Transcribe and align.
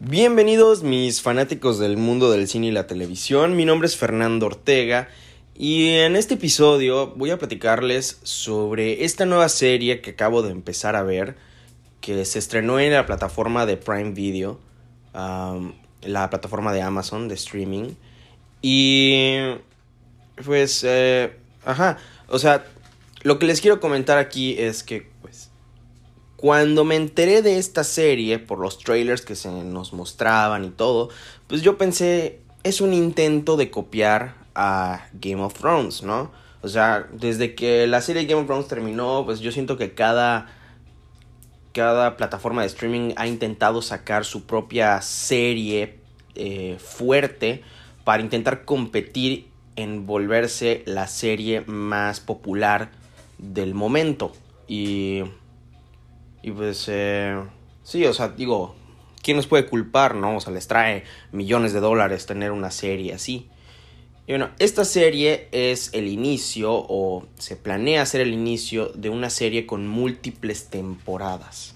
Bienvenidos 0.00 0.82
mis 0.82 1.22
fanáticos 1.22 1.78
del 1.78 1.96
mundo 1.96 2.28
del 2.28 2.48
cine 2.48 2.66
y 2.66 2.72
la 2.72 2.88
televisión, 2.88 3.54
mi 3.54 3.64
nombre 3.64 3.86
es 3.86 3.96
Fernando 3.96 4.46
Ortega 4.46 5.08
y 5.54 5.90
en 5.90 6.16
este 6.16 6.34
episodio 6.34 7.14
voy 7.14 7.30
a 7.30 7.38
platicarles 7.38 8.18
sobre 8.24 9.04
esta 9.04 9.24
nueva 9.24 9.48
serie 9.48 10.00
que 10.00 10.10
acabo 10.10 10.42
de 10.42 10.50
empezar 10.50 10.96
a 10.96 11.04
ver, 11.04 11.36
que 12.00 12.24
se 12.24 12.40
estrenó 12.40 12.80
en 12.80 12.92
la 12.92 13.06
plataforma 13.06 13.66
de 13.66 13.76
Prime 13.76 14.10
Video, 14.10 14.58
la 15.12 16.28
plataforma 16.28 16.72
de 16.72 16.82
Amazon 16.82 17.28
de 17.28 17.36
streaming, 17.36 17.90
y 18.62 19.36
pues, 20.44 20.82
eh, 20.84 21.36
ajá, 21.64 21.98
o 22.26 22.40
sea, 22.40 22.66
lo 23.22 23.38
que 23.38 23.46
les 23.46 23.60
quiero 23.60 23.78
comentar 23.78 24.18
aquí 24.18 24.56
es 24.58 24.82
que, 24.82 25.13
cuando 26.44 26.84
me 26.84 26.96
enteré 26.96 27.40
de 27.40 27.56
esta 27.56 27.84
serie 27.84 28.38
por 28.38 28.58
los 28.58 28.78
trailers 28.78 29.22
que 29.22 29.34
se 29.34 29.50
nos 29.50 29.94
mostraban 29.94 30.66
y 30.66 30.68
todo, 30.68 31.08
pues 31.46 31.62
yo 31.62 31.78
pensé, 31.78 32.40
es 32.64 32.82
un 32.82 32.92
intento 32.92 33.56
de 33.56 33.70
copiar 33.70 34.34
a 34.54 35.06
Game 35.14 35.42
of 35.42 35.54
Thrones, 35.54 36.02
¿no? 36.02 36.30
O 36.60 36.68
sea, 36.68 37.08
desde 37.14 37.54
que 37.54 37.86
la 37.86 38.02
serie 38.02 38.26
Game 38.26 38.42
of 38.42 38.46
Thrones 38.46 38.68
terminó, 38.68 39.22
pues 39.24 39.40
yo 39.40 39.52
siento 39.52 39.78
que 39.78 39.94
cada 39.94 40.54
cada 41.72 42.18
plataforma 42.18 42.60
de 42.60 42.66
streaming 42.66 43.14
ha 43.16 43.26
intentado 43.26 43.80
sacar 43.80 44.26
su 44.26 44.44
propia 44.44 45.00
serie 45.00 45.96
eh, 46.34 46.76
fuerte 46.78 47.62
para 48.04 48.22
intentar 48.22 48.66
competir 48.66 49.48
en 49.76 50.04
volverse 50.04 50.82
la 50.84 51.06
serie 51.06 51.62
más 51.62 52.20
popular 52.20 52.90
del 53.38 53.72
momento. 53.72 54.30
Y, 54.68 55.22
y 56.44 56.50
pues, 56.50 56.84
eh, 56.88 57.42
sí, 57.82 58.04
o 58.04 58.12
sea, 58.12 58.28
digo, 58.28 58.74
¿quién 59.22 59.38
nos 59.38 59.46
puede 59.46 59.64
culpar, 59.64 60.14
no? 60.14 60.36
O 60.36 60.40
sea, 60.40 60.52
les 60.52 60.68
trae 60.68 61.04
millones 61.32 61.72
de 61.72 61.80
dólares 61.80 62.26
tener 62.26 62.52
una 62.52 62.70
serie 62.70 63.14
así. 63.14 63.48
Y 64.26 64.32
bueno, 64.32 64.50
esta 64.58 64.84
serie 64.84 65.48
es 65.52 65.88
el 65.94 66.06
inicio, 66.06 66.70
o 66.70 67.24
se 67.38 67.56
planea 67.56 68.04
ser 68.04 68.20
el 68.20 68.34
inicio, 68.34 68.88
de 68.88 69.08
una 69.08 69.30
serie 69.30 69.64
con 69.64 69.88
múltiples 69.88 70.66
temporadas. 70.68 71.74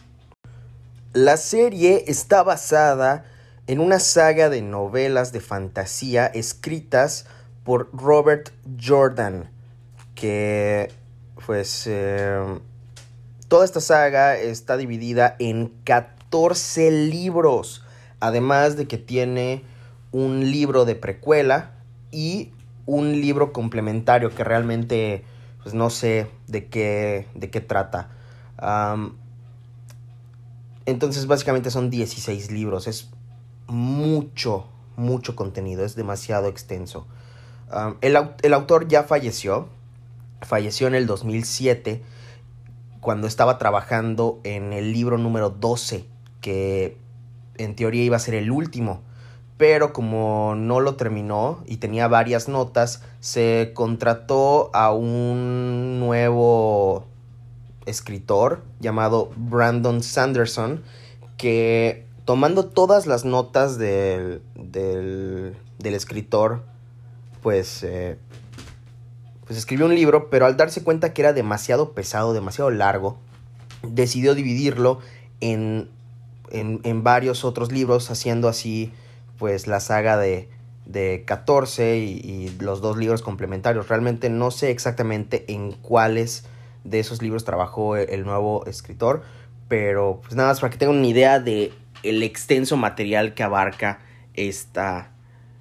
La 1.15 1.39
serie 1.39 2.05
está 2.07 2.43
basada 2.43 3.25
en 3.69 3.81
una 3.81 3.99
saga 3.99 4.51
de 4.51 4.61
novelas 4.61 5.33
de 5.33 5.41
fantasía 5.41 6.27
escritas 6.27 7.25
por 7.65 7.89
Robert 7.95 8.51
Jordan, 8.79 9.51
que 10.15 10.93
pues 11.47 11.85
eh, 11.87 12.61
toda 13.49 13.65
esta 13.65 13.81
saga 13.81 14.37
está 14.37 14.77
dividida 14.77 15.35
en 15.39 15.73
14 15.85 16.91
libros, 16.91 17.83
además 18.21 18.77
de 18.77 18.87
que 18.87 18.99
tiene 18.99 19.65
un 20.13 20.51
libro 20.51 20.85
de 20.85 20.95
precuela 20.95 21.73
y 22.11 22.53
un 22.87 23.21
libro 23.21 23.53
complementario 23.53 24.35
que 24.35 24.45
realmente 24.45 25.25
pues 25.63 25.75
no 25.75 25.91
sé 25.91 26.31
de 26.47 26.67
qué, 26.69 27.27
de 27.35 27.51
qué 27.51 27.61
trata. 27.61 28.11
entonces 30.87 31.27
básicamente 31.27 31.71
son 31.71 31.91
16 31.91 32.51
libros, 32.51 32.87
es 32.87 33.11
mucho, 33.67 34.67
mucho 34.97 35.37
contenido, 35.37 35.85
es 35.85 35.95
demasiado 35.95 36.49
extenso. 36.49 37.07
el, 38.01 38.17
el, 38.43 38.55
autor 38.55 38.89
ya 38.89 39.03
falleció, 39.03 39.69
falleció 40.43 40.87
en 40.87 40.95
el 40.95 41.07
2007 41.07 42.03
cuando 43.01 43.27
estaba 43.27 43.59
trabajando 43.59 44.41
en 44.45 44.73
el 44.73 44.93
libro 44.93 45.19
número 45.19 45.51
12, 45.51 46.07
que 46.41 46.97
en 47.57 47.75
teoría 47.75 48.05
iba 48.05 48.17
a 48.17 48.21
ser 48.21 48.35
el 48.35 48.51
último, 48.51 49.03
pero 49.57 49.93
como 49.93 50.55
no 50.57 50.81
lo 50.81 50.95
terminó 50.95 51.63
y 51.67 51.79
tenía 51.79 52.09
varias 52.09 52.49
notas, 52.49 53.03
se 53.21 53.73
contrató 53.75 54.71
a 54.73 54.93
un 54.93 55.99
nuevo 55.99 57.05
escritor 57.87 58.63
llamado 58.81 59.31
Brandon 59.37 60.03
Sanderson, 60.03 60.83
que 61.37 62.07
tomando 62.25 62.67
todas 62.67 63.07
las 63.07 63.25
notas 63.25 63.79
del, 63.79 64.43
del, 64.55 65.55
escritor, 65.95 66.63
pues, 67.43 67.83
eh, 67.83 68.19
pues 69.49 69.59
escribió 69.59 69.87
un 69.87 69.95
libro, 69.95 70.29
pero 70.29 70.45
al 70.45 70.59
darse 70.59 70.85
cuenta 70.85 71.15
que 71.15 71.23
era 71.23 71.33
demasiado 71.33 71.93
pesado, 71.95 72.35
demasiado 72.35 72.71
largo, 72.71 73.19
decidió 73.83 74.35
dividirlo 74.35 75.01
en, 75.41 75.89
en, 76.51 77.03
varios 77.03 77.47
otros 77.47 77.73
libros, 77.73 78.11
haciendo 78.11 78.49
así 78.49 78.93
pues 79.39 79.67
la 79.67 79.81
saga 79.81 80.19
de, 80.19 80.51
de 80.85 81.25
14 81.27 81.97
y, 81.97 82.55
los 82.61 82.83
dos 82.83 82.99
libros 82.99 83.23
complementarios. 83.23 83.89
Realmente 83.89 84.29
no 84.29 84.51
sé 84.51 84.71
exactamente 84.71 85.47
en 85.49 85.73
cuáles 85.73 86.45
de 86.85 87.01
esos 87.01 87.23
libros 87.23 87.45
trabajó 87.45 87.97
el, 87.97 88.11
el 88.11 88.27
nuevo 88.27 88.67
escritor, 88.67 89.23
pero 89.67 90.21
pues 90.23 90.35
nada 90.35 90.51
más 90.51 90.61
para 90.61 90.71
que 90.71 90.77
tengan 90.77 90.99
una 90.99 91.07
idea 91.07 91.41
de 91.41 91.73
el 92.03 92.23
extenso 92.23 92.77
material 92.77 93.33
que 93.33 93.45
abarca 93.45 94.01
esta, 94.35 95.11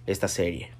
esta 0.07 0.27
serie. 0.27 0.76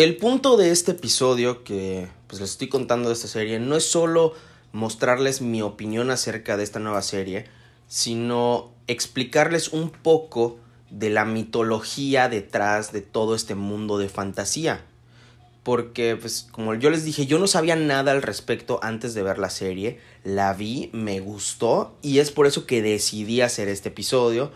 El 0.00 0.16
punto 0.16 0.56
de 0.56 0.70
este 0.70 0.92
episodio 0.92 1.62
que 1.62 2.08
pues 2.26 2.40
les 2.40 2.52
estoy 2.52 2.70
contando 2.70 3.10
de 3.10 3.14
esta 3.14 3.28
serie 3.28 3.60
no 3.60 3.76
es 3.76 3.84
solo 3.84 4.32
mostrarles 4.72 5.42
mi 5.42 5.60
opinión 5.60 6.10
acerca 6.10 6.56
de 6.56 6.64
esta 6.64 6.78
nueva 6.78 7.02
serie, 7.02 7.44
sino 7.86 8.72
explicarles 8.86 9.68
un 9.68 9.90
poco 9.90 10.58
de 10.88 11.10
la 11.10 11.26
mitología 11.26 12.30
detrás 12.30 12.92
de 12.92 13.02
todo 13.02 13.34
este 13.34 13.54
mundo 13.54 13.98
de 13.98 14.08
fantasía. 14.08 14.86
Porque 15.64 16.16
pues 16.16 16.48
como 16.50 16.74
yo 16.74 16.88
les 16.88 17.04
dije, 17.04 17.26
yo 17.26 17.38
no 17.38 17.46
sabía 17.46 17.76
nada 17.76 18.12
al 18.12 18.22
respecto 18.22 18.80
antes 18.82 19.12
de 19.12 19.22
ver 19.22 19.36
la 19.36 19.50
serie, 19.50 20.00
la 20.24 20.54
vi, 20.54 20.88
me 20.94 21.20
gustó 21.20 21.94
y 22.00 22.20
es 22.20 22.30
por 22.30 22.46
eso 22.46 22.64
que 22.64 22.80
decidí 22.80 23.42
hacer 23.42 23.68
este 23.68 23.90
episodio 23.90 24.50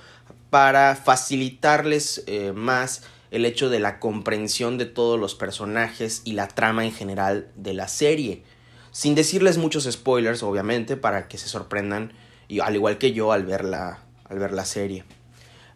para 0.49 0.97
facilitarles 0.97 2.25
eh, 2.29 2.55
más 2.55 3.03
el 3.35 3.45
hecho 3.45 3.69
de 3.69 3.81
la 3.81 3.99
comprensión 3.99 4.79
de 4.79 4.87
todos 4.87 5.19
los 5.19 5.35
personajes 5.35 6.23
y 6.25 6.35
la 6.35 6.47
trama 6.47 6.85
en 6.85 6.93
general 6.93 7.49
de 7.57 7.75
la 7.75 7.89
serie. 7.89 8.45
Sin 8.93 9.17
decirles 9.17 9.59
muchos 9.59 9.89
spoilers, 9.91 10.45
obviamente, 10.45 10.97
para 10.97 11.27
que 11.27 11.37
se 11.37 11.49
sorprendan, 11.49 12.13
y 12.47 12.61
al 12.61 12.77
igual 12.77 12.97
que 12.97 13.13
yo 13.13 13.33
al 13.33 13.45
ver 13.45 13.65
la, 13.65 14.05
al 14.29 14.39
ver 14.39 14.53
la 14.53 14.65
serie. 14.65 15.03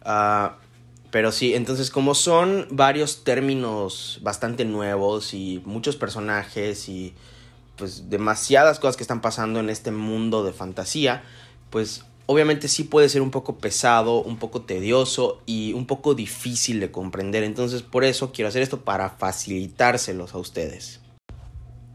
Uh, 0.05 0.51
pero 1.11 1.33
sí, 1.33 1.53
entonces 1.53 1.91
como 1.91 2.15
son 2.15 2.65
varios 2.71 3.25
términos 3.25 4.19
bastante 4.21 4.63
nuevos 4.63 5.33
y 5.33 5.61
muchos 5.65 5.97
personajes 5.97 6.87
y 6.87 7.13
pues 7.75 8.09
demasiadas 8.09 8.79
cosas 8.79 8.95
que 8.95 9.03
están 9.03 9.19
pasando 9.19 9.59
en 9.59 9.69
este 9.69 9.91
mundo 9.91 10.45
de 10.45 10.53
fantasía, 10.53 11.23
pues 11.71 12.05
obviamente 12.31 12.67
sí 12.67 12.83
puede 12.83 13.09
ser 13.09 13.23
un 13.23 13.31
poco 13.31 13.57
pesado, 13.57 14.21
un 14.21 14.37
poco 14.37 14.61
tedioso 14.61 15.41
y 15.47 15.73
un 15.73 15.87
poco 15.87 16.13
difícil 16.13 16.79
de 16.79 16.91
comprender. 16.91 17.43
Entonces 17.43 17.81
por 17.81 18.03
eso 18.03 18.31
quiero 18.31 18.49
hacer 18.49 18.61
esto 18.61 18.81
para 18.81 19.09
facilitárselos 19.09 20.35
a 20.35 20.37
ustedes. 20.37 20.99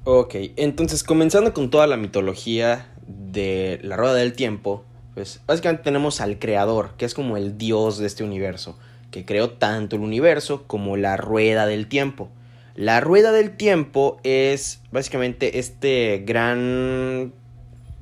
Ok, 0.03 0.35
entonces 0.57 1.05
comenzando 1.05 1.55
con 1.55 1.71
toda 1.71 1.87
la 1.87 1.97
mitología 1.97 2.93
de 3.07 3.79
la 3.85 3.97
Rueda 3.97 4.15
del 4.15 4.33
Tiempo, 4.33 4.85
pues 5.15 5.41
básicamente 5.47 5.85
tenemos 5.85 6.21
al 6.21 6.41
creador, 6.41 6.95
que 6.99 7.05
es 7.05 7.15
como 7.15 7.37
el 7.37 7.57
dios 7.57 7.99
de 7.99 8.09
este 8.09 8.25
universo 8.25 8.77
que 9.13 9.25
creó 9.25 9.51
tanto 9.51 9.95
el 9.95 10.03
universo 10.03 10.65
como 10.67 10.97
la 10.97 11.17
rueda 11.17 11.67
del 11.67 11.87
tiempo. 11.87 12.29
La 12.75 12.99
rueda 12.99 13.31
del 13.31 13.57
tiempo 13.57 14.19
es 14.25 14.81
básicamente 14.91 15.61
este 15.61 16.25
gran 16.27 17.33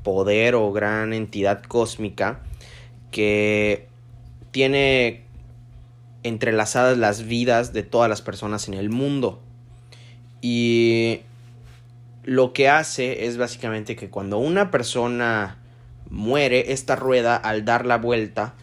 poder 0.03 0.55
o 0.55 0.73
gran 0.73 1.13
entidad 1.13 1.63
cósmica 1.63 2.41
que 3.11 3.89
tiene 4.51 5.25
entrelazadas 6.23 6.99
las 6.99 7.27
vidas 7.27 7.73
de 7.73 7.83
todas 7.83 8.09
las 8.09 8.23
personas 8.23 8.69
en 8.69 8.75
el 8.75 8.91
mundo. 8.91 9.41
Y 10.41 11.21
lo 12.25 12.53
que 12.53 12.69
hace 12.69 13.27
es 13.27 13.37
básicamente 13.37 13.97
que 13.97 14.11
cuando 14.11 14.39
una 14.39 14.71
persona 14.71 15.59
muere, 16.11 16.73
esta 16.73 16.97
rueda 16.97 17.37
al 17.37 17.65
dar 17.65 17.87
la 17.87 17.99
vuelta 17.99 18.55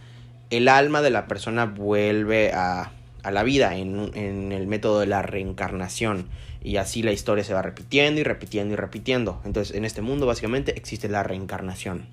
el 0.49 0.67
alma 0.67 1.01
de 1.01 1.11
la 1.11 1.27
persona 1.27 1.65
vuelve 1.65 2.51
a, 2.53 2.91
la 3.29 3.43
vida 3.43 3.75
en, 3.75 4.11
en, 4.15 4.51
el 4.51 4.67
método 4.67 4.99
de 4.99 5.05
la 5.05 5.21
reencarnación. 5.21 6.27
Y 6.61 6.77
así 6.77 7.03
la 7.03 7.11
historia 7.11 7.43
se 7.43 7.53
va 7.53 7.61
repitiendo 7.61 8.19
y 8.19 8.23
repitiendo 8.23 8.73
y 8.73 8.77
repitiendo. 8.77 9.41
Entonces 9.45 9.75
en 9.75 9.85
este 9.85 10.01
mundo 10.01 10.25
básicamente 10.25 10.77
existe 10.77 11.07
la 11.07 11.23
reencarnación. 11.23 12.07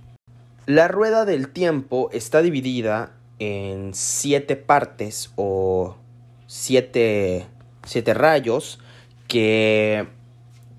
La 0.67 0.89
rueda 0.89 1.25
del 1.25 1.49
tiempo 1.49 2.11
está 2.13 2.43
dividida 2.43 3.13
en 3.39 3.93
siete 3.95 4.57
partes 4.57 5.33
o 5.37 5.97
siete, 6.47 7.47
siete 7.85 8.15
rayos 8.15 8.81
que 9.29 10.09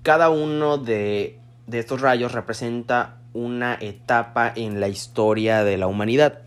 cada 0.02 0.30
uno 0.30 0.78
de, 0.78 1.38
de 1.66 1.78
estos 1.78 2.00
rayos 2.00 2.32
representa 2.32 3.18
una 3.32 3.76
etapa 3.80 4.52
en 4.54 4.80
la 4.80 4.88
historia 4.88 5.64
de 5.64 5.76
la 5.76 5.86
humanidad. 5.86 6.40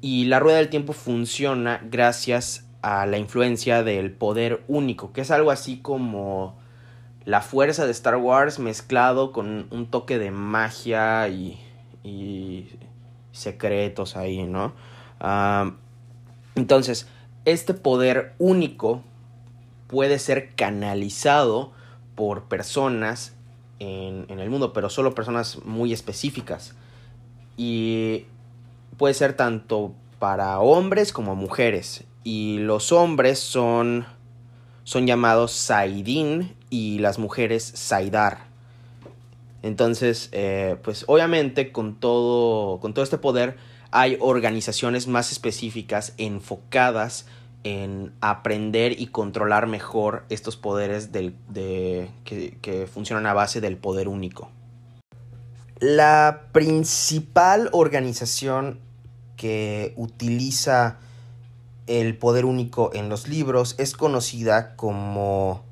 Y 0.00 0.26
la 0.26 0.38
rueda 0.38 0.58
del 0.58 0.68
tiempo 0.68 0.92
funciona 0.92 1.80
gracias 1.90 2.63
a 2.84 3.06
la 3.06 3.16
influencia 3.16 3.82
del 3.82 4.12
poder 4.12 4.62
único, 4.68 5.10
que 5.14 5.22
es 5.22 5.30
algo 5.30 5.50
así 5.50 5.78
como 5.78 6.58
la 7.24 7.40
fuerza 7.40 7.86
de 7.86 7.92
Star 7.92 8.16
Wars 8.16 8.58
mezclado 8.58 9.32
con 9.32 9.68
un 9.70 9.86
toque 9.86 10.18
de 10.18 10.30
magia 10.30 11.26
y, 11.28 11.58
secretos 13.32 14.18
ahí, 14.18 14.42
¿no? 14.42 14.74
entonces, 16.56 17.08
este 17.46 17.72
poder 17.72 18.34
único 18.38 19.02
puede 19.86 20.18
ser 20.18 20.54
canalizado 20.54 21.72
por 22.14 22.44
personas 22.44 23.34
en, 23.78 24.26
en, 24.28 24.40
el 24.40 24.50
mundo, 24.50 24.74
pero 24.74 24.90
solo 24.90 25.14
personas 25.14 25.64
muy 25.64 25.94
específicas. 25.94 26.74
Y 27.56 28.26
puede 28.98 29.14
ser 29.14 29.34
tanto 29.34 29.94
para 30.18 30.60
hombres 30.60 31.14
como 31.14 31.34
mujeres. 31.34 32.04
Y 32.24 32.58
los 32.58 32.90
hombres 32.90 33.38
son, 33.38 34.06
son 34.82 35.06
llamados 35.06 35.52
Saidin 35.52 36.56
y 36.70 36.98
las 36.98 37.18
mujeres 37.18 37.62
Saidar. 37.62 38.46
Entonces, 39.62 40.28
eh, 40.32 40.76
pues 40.82 41.04
obviamente 41.06 41.70
con 41.70 42.00
todo, 42.00 42.80
con 42.80 42.92
todo 42.92 43.02
este 43.04 43.18
poder 43.18 43.56
hay 43.90 44.16
organizaciones 44.20 45.06
más 45.06 45.30
específicas 45.30 46.14
enfocadas 46.18 47.26
en 47.62 48.12
aprender 48.20 49.00
y 49.00 49.06
controlar 49.06 49.66
mejor 49.66 50.24
estos 50.28 50.56
poderes 50.56 51.12
del, 51.12 51.36
de, 51.48 52.10
que 52.24 52.88
funcionan 52.92 53.26
a 53.26 53.34
base 53.34 53.60
del 53.60 53.76
poder 53.76 54.08
único. 54.08 54.50
La 55.78 56.48
principal 56.52 57.68
organización 57.72 58.80
que 59.36 59.92
utiliza 59.96 60.98
el 61.86 62.16
poder 62.16 62.44
único 62.44 62.90
en 62.94 63.08
los 63.08 63.28
libros 63.28 63.74
es 63.78 63.94
conocida 63.94 64.76
como 64.76 65.64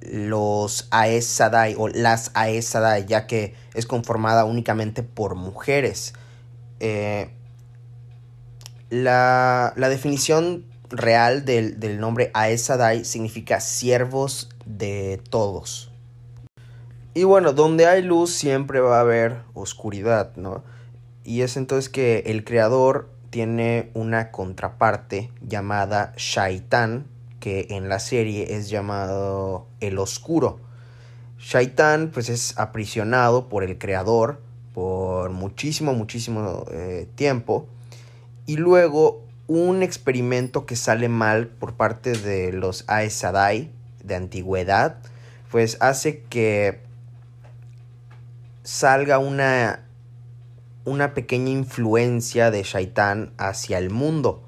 los 0.00 0.88
Aes 0.90 1.26
Sedai 1.26 1.74
o 1.76 1.88
las 1.88 2.30
Aes 2.34 2.66
Sedai, 2.66 3.06
ya 3.06 3.26
que 3.26 3.54
es 3.74 3.86
conformada 3.86 4.44
únicamente 4.44 5.02
por 5.02 5.34
mujeres. 5.34 6.14
Eh, 6.80 7.30
la, 8.88 9.72
la, 9.76 9.88
definición 9.88 10.64
real 10.88 11.44
del, 11.44 11.78
del 11.78 12.00
nombre 12.00 12.30
Aes 12.34 12.62
Sedai 12.62 13.04
significa 13.04 13.60
siervos 13.60 14.48
de 14.64 15.20
todos. 15.30 15.90
Y 17.12 17.24
bueno, 17.24 17.52
donde 17.52 17.86
hay 17.86 18.02
luz 18.02 18.32
siempre 18.32 18.80
va 18.80 18.98
a 18.98 19.00
haber 19.00 19.42
oscuridad, 19.52 20.36
¿no? 20.36 20.62
Y 21.24 21.42
es 21.42 21.56
entonces 21.56 21.88
que 21.88 22.20
el 22.26 22.44
creador 22.44 23.10
tiene 23.30 23.90
una 23.94 24.30
contraparte 24.30 25.30
llamada 25.40 26.12
Shaitan, 26.16 27.06
que 27.38 27.68
en 27.70 27.88
la 27.88 27.98
serie 27.98 28.56
es 28.56 28.68
llamado 28.68 29.66
el 29.80 29.98
oscuro. 29.98 30.60
Shaitan 31.38 32.10
pues 32.12 32.28
es 32.28 32.58
aprisionado 32.58 33.48
por 33.48 33.64
el 33.64 33.78
creador 33.78 34.42
por 34.74 35.30
muchísimo, 35.30 35.94
muchísimo 35.94 36.66
eh, 36.70 37.08
tiempo. 37.14 37.66
Y 38.46 38.56
luego 38.56 39.24
un 39.46 39.82
experimento 39.82 40.66
que 40.66 40.76
sale 40.76 41.08
mal 41.08 41.48
por 41.48 41.74
parte 41.74 42.12
de 42.12 42.52
los 42.52 42.84
Aes 42.88 43.14
Sedai 43.14 43.70
de 44.04 44.14
antigüedad, 44.14 44.98
pues 45.50 45.76
hace 45.80 46.22
que 46.22 46.80
salga 48.62 49.18
una 49.18 49.84
una 50.84 51.14
pequeña 51.14 51.50
influencia 51.50 52.50
de 52.50 52.62
Shaitan 52.62 53.32
hacia 53.38 53.78
el 53.78 53.90
mundo. 53.90 54.42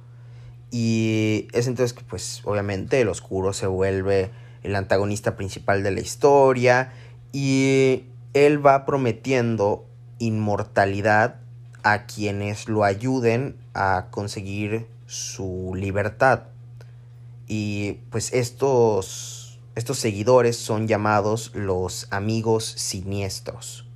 Y 0.71 1.49
es 1.53 1.67
entonces 1.67 1.93
que, 1.93 2.03
pues, 2.05 2.41
obviamente 2.45 3.01
el 3.01 3.09
oscuro 3.09 3.53
se 3.53 3.67
vuelve 3.67 4.31
el 4.63 4.75
antagonista 4.77 5.37
principal 5.37 5.83
de 5.83 5.91
la 5.91 6.01
historia. 6.01 6.93
Y 7.33 8.05
él 8.33 8.65
va 8.65 8.87
prometiendo 8.87 9.85
inmortalidad 10.19 11.37
a 11.83 12.07
quienes 12.07 12.69
lo 12.69 12.85
ayuden 12.85 13.57
a 13.75 14.07
conseguir 14.11 14.87
su 15.07 15.73
libertad. 15.77 16.45
Y 17.49 17.99
pues 18.11 18.33
estos, 18.33 19.59
estos 19.75 19.99
seguidores 19.99 20.57
son 20.57 20.89
llamados 20.89 21.53
los 21.55 22.07
amigos 22.11 22.65
siniestros. 22.65 23.87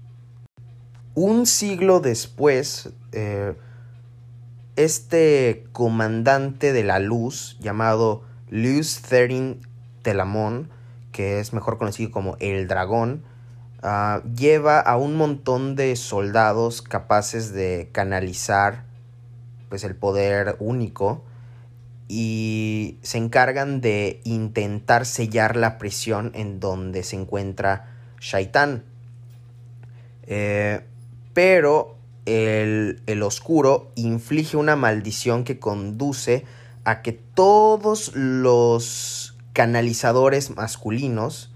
Un 1.17 1.47
siglo 1.47 2.01
después, 2.01 2.91
eh, 3.13 3.55
este 4.77 5.65
comandante 5.73 6.75
de 6.75 6.85
la 6.85 6.99
luz 6.99 7.57
llamado 7.59 8.23
Luz 8.51 9.01
Therin 9.01 9.63
Telamón, 10.03 10.69
que 11.13 11.41
es 11.41 11.55
mejor 11.55 11.79
conocido 11.79 12.11
como 12.11 12.37
el 12.39 12.69
dragón, 12.69 13.23
ah, 13.83 14.21
lleva 14.37 14.79
a 14.79 14.99
un 14.99 15.17
montón 15.17 15.75
de 15.75 15.97
soldados 15.97 16.83
capaces 16.83 17.55
de 17.55 17.89
canalizar 17.93 18.85
pues, 19.71 19.85
el 19.85 19.97
poder 19.97 20.57
único 20.59 21.25
y 22.09 22.99
se 23.01 23.17
encargan 23.17 23.81
de 23.81 24.21
intentar 24.25 25.07
sellar 25.07 25.57
la 25.57 25.79
prisión 25.79 26.31
en 26.35 26.61
donde 26.61 27.03
se 27.03 27.17
encuentra 27.17 27.97
Shaitan. 28.21 28.85
Eh, 30.27 30.83
pero 31.37 31.99
el, 32.25 33.23
oscuro 33.23 33.93
inflige 33.95 34.57
una 34.57 34.75
maldición 34.75 35.45
que 35.45 35.59
conduce 35.59 36.47
a 36.85 37.03
que 37.03 37.13
todos 37.13 38.13
los 38.15 39.37
canalizadores 39.53 40.57
masculinos 40.57 41.53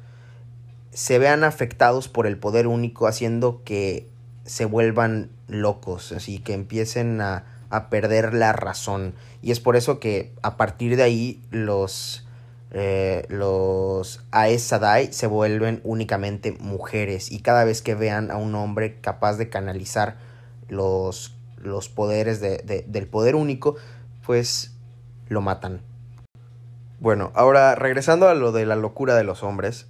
se 0.92 1.18
vean 1.18 1.44
afectados 1.44 2.08
por 2.08 2.26
el 2.26 2.36
poder 2.36 2.66
único, 2.66 3.06
haciendo 3.06 3.62
que 3.64 4.06
se 4.44 4.66
vuelvan 4.66 5.30
locos, 5.48 6.12
así 6.12 6.40
que 6.40 6.52
empiecen 6.52 7.22
a, 7.22 7.46
a 7.70 7.88
perder 7.88 8.34
la 8.34 8.52
razón. 8.52 9.14
Y 9.40 9.50
es 9.50 9.60
por 9.60 9.76
eso 9.76 9.98
que 9.98 10.34
a 10.42 10.58
partir 10.58 10.96
de 10.96 11.04
ahí 11.04 11.42
los 11.50 12.26
eh, 12.72 13.26
los 13.28 14.22
Aes 14.30 14.62
Sedai 14.62 15.12
se 15.12 15.26
vuelven 15.26 15.80
únicamente 15.82 16.52
mujeres 16.52 17.32
y 17.32 17.40
cada 17.40 17.64
vez 17.64 17.82
que 17.82 17.94
vean 17.94 18.30
a 18.30 18.36
un 18.36 18.54
hombre 18.54 19.00
capaz 19.00 19.36
de 19.36 19.48
canalizar 19.48 20.16
los, 20.68 21.34
los 21.56 21.88
poderes 21.88 22.40
del 22.40 23.06
poder 23.08 23.34
único, 23.34 23.76
pues 24.24 24.72
lo 25.28 25.40
matan. 25.40 25.80
Bueno, 27.00 27.32
ahora 27.34 27.74
regresando 27.74 28.28
a 28.28 28.34
lo 28.34 28.52
de 28.52 28.66
la 28.66 28.76
locura 28.76 29.16
de 29.16 29.24
los 29.24 29.42
hombres, 29.42 29.86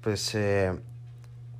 pues 0.00 0.34
eh, 0.34 0.72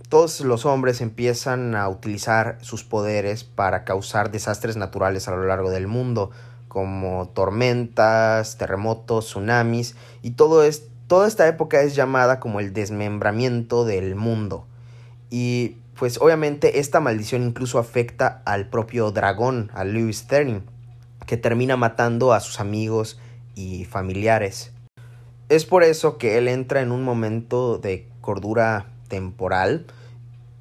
todos 0.09 0.41
los 0.41 0.65
hombres 0.65 1.01
empiezan 1.01 1.75
a 1.75 1.89
utilizar 1.89 2.59
sus 2.61 2.85
poderes 2.85 3.45
para 3.45 3.85
causar 3.85 4.31
desastres 4.31 4.77
naturales 4.77 5.29
a 5.29 5.33
lo 5.33 5.45
largo 5.45 5.71
del 5.71 5.87
mundo 5.87 6.31
como 6.73 7.29
tormentas, 7.29 8.57
terremotos, 8.57 9.27
tsunamis 9.27 9.95
y 10.23 10.31
todo 10.31 10.65
es, 10.65 10.89
toda 11.07 11.29
esta 11.29 11.47
época 11.47 11.83
es 11.83 11.95
llamada 11.95 12.41
como 12.41 12.61
el 12.61 12.73
desmembramiento 12.73 13.85
del 13.85 14.15
mundo. 14.15 14.67
Y 15.29 15.77
pues 15.99 16.19
obviamente 16.19 16.81
esta 16.81 16.99
maldición 16.99 17.43
incluso 17.43 17.79
afecta 17.79 18.41
al 18.47 18.71
propio 18.71 19.11
dragón, 19.11 19.71
a 19.75 19.85
Lewis 19.85 20.21
Sterling, 20.21 20.63
que 21.27 21.37
termina 21.37 21.77
matando 21.77 22.33
a 22.33 22.41
sus 22.41 22.59
amigos 22.59 23.21
y 23.55 23.85
familiares. 23.85 24.73
Es 25.51 25.67
por 25.67 25.83
eso 25.83 26.17
que 26.17 26.39
él 26.39 26.49
entra 26.49 26.81
en 26.81 26.91
un 26.91 27.05
momento 27.05 27.77
de 27.77 28.09
cordura 28.23 28.87
temporal 29.09 29.85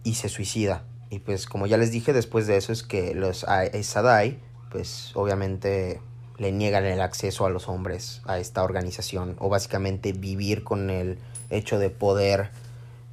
y 0.03 0.15
se 0.15 0.27
suicida. 0.27 0.83
Y 1.09 1.19
pues 1.19 1.45
como 1.45 1.67
ya 1.67 1.77
les 1.77 1.93
dije, 1.93 2.11
después 2.11 2.47
de 2.47 2.57
eso 2.57 2.73
es 2.73 2.83
que 2.83 3.15
los 3.15 3.45
Aes 3.45 3.87
Sedai 3.87 4.39
pues 4.71 5.11
obviamente 5.15 6.01
le 6.37 6.51
niegan 6.51 6.85
el 6.85 7.01
acceso 7.01 7.45
a 7.45 7.49
los 7.49 7.67
hombres 7.67 8.21
a 8.25 8.39
esta 8.39 8.63
organización 8.63 9.35
o 9.39 9.49
básicamente 9.49 10.13
vivir 10.13 10.63
con 10.63 10.89
el 10.89 11.17
hecho 11.49 11.77
de 11.77 11.89
poder 11.89 12.49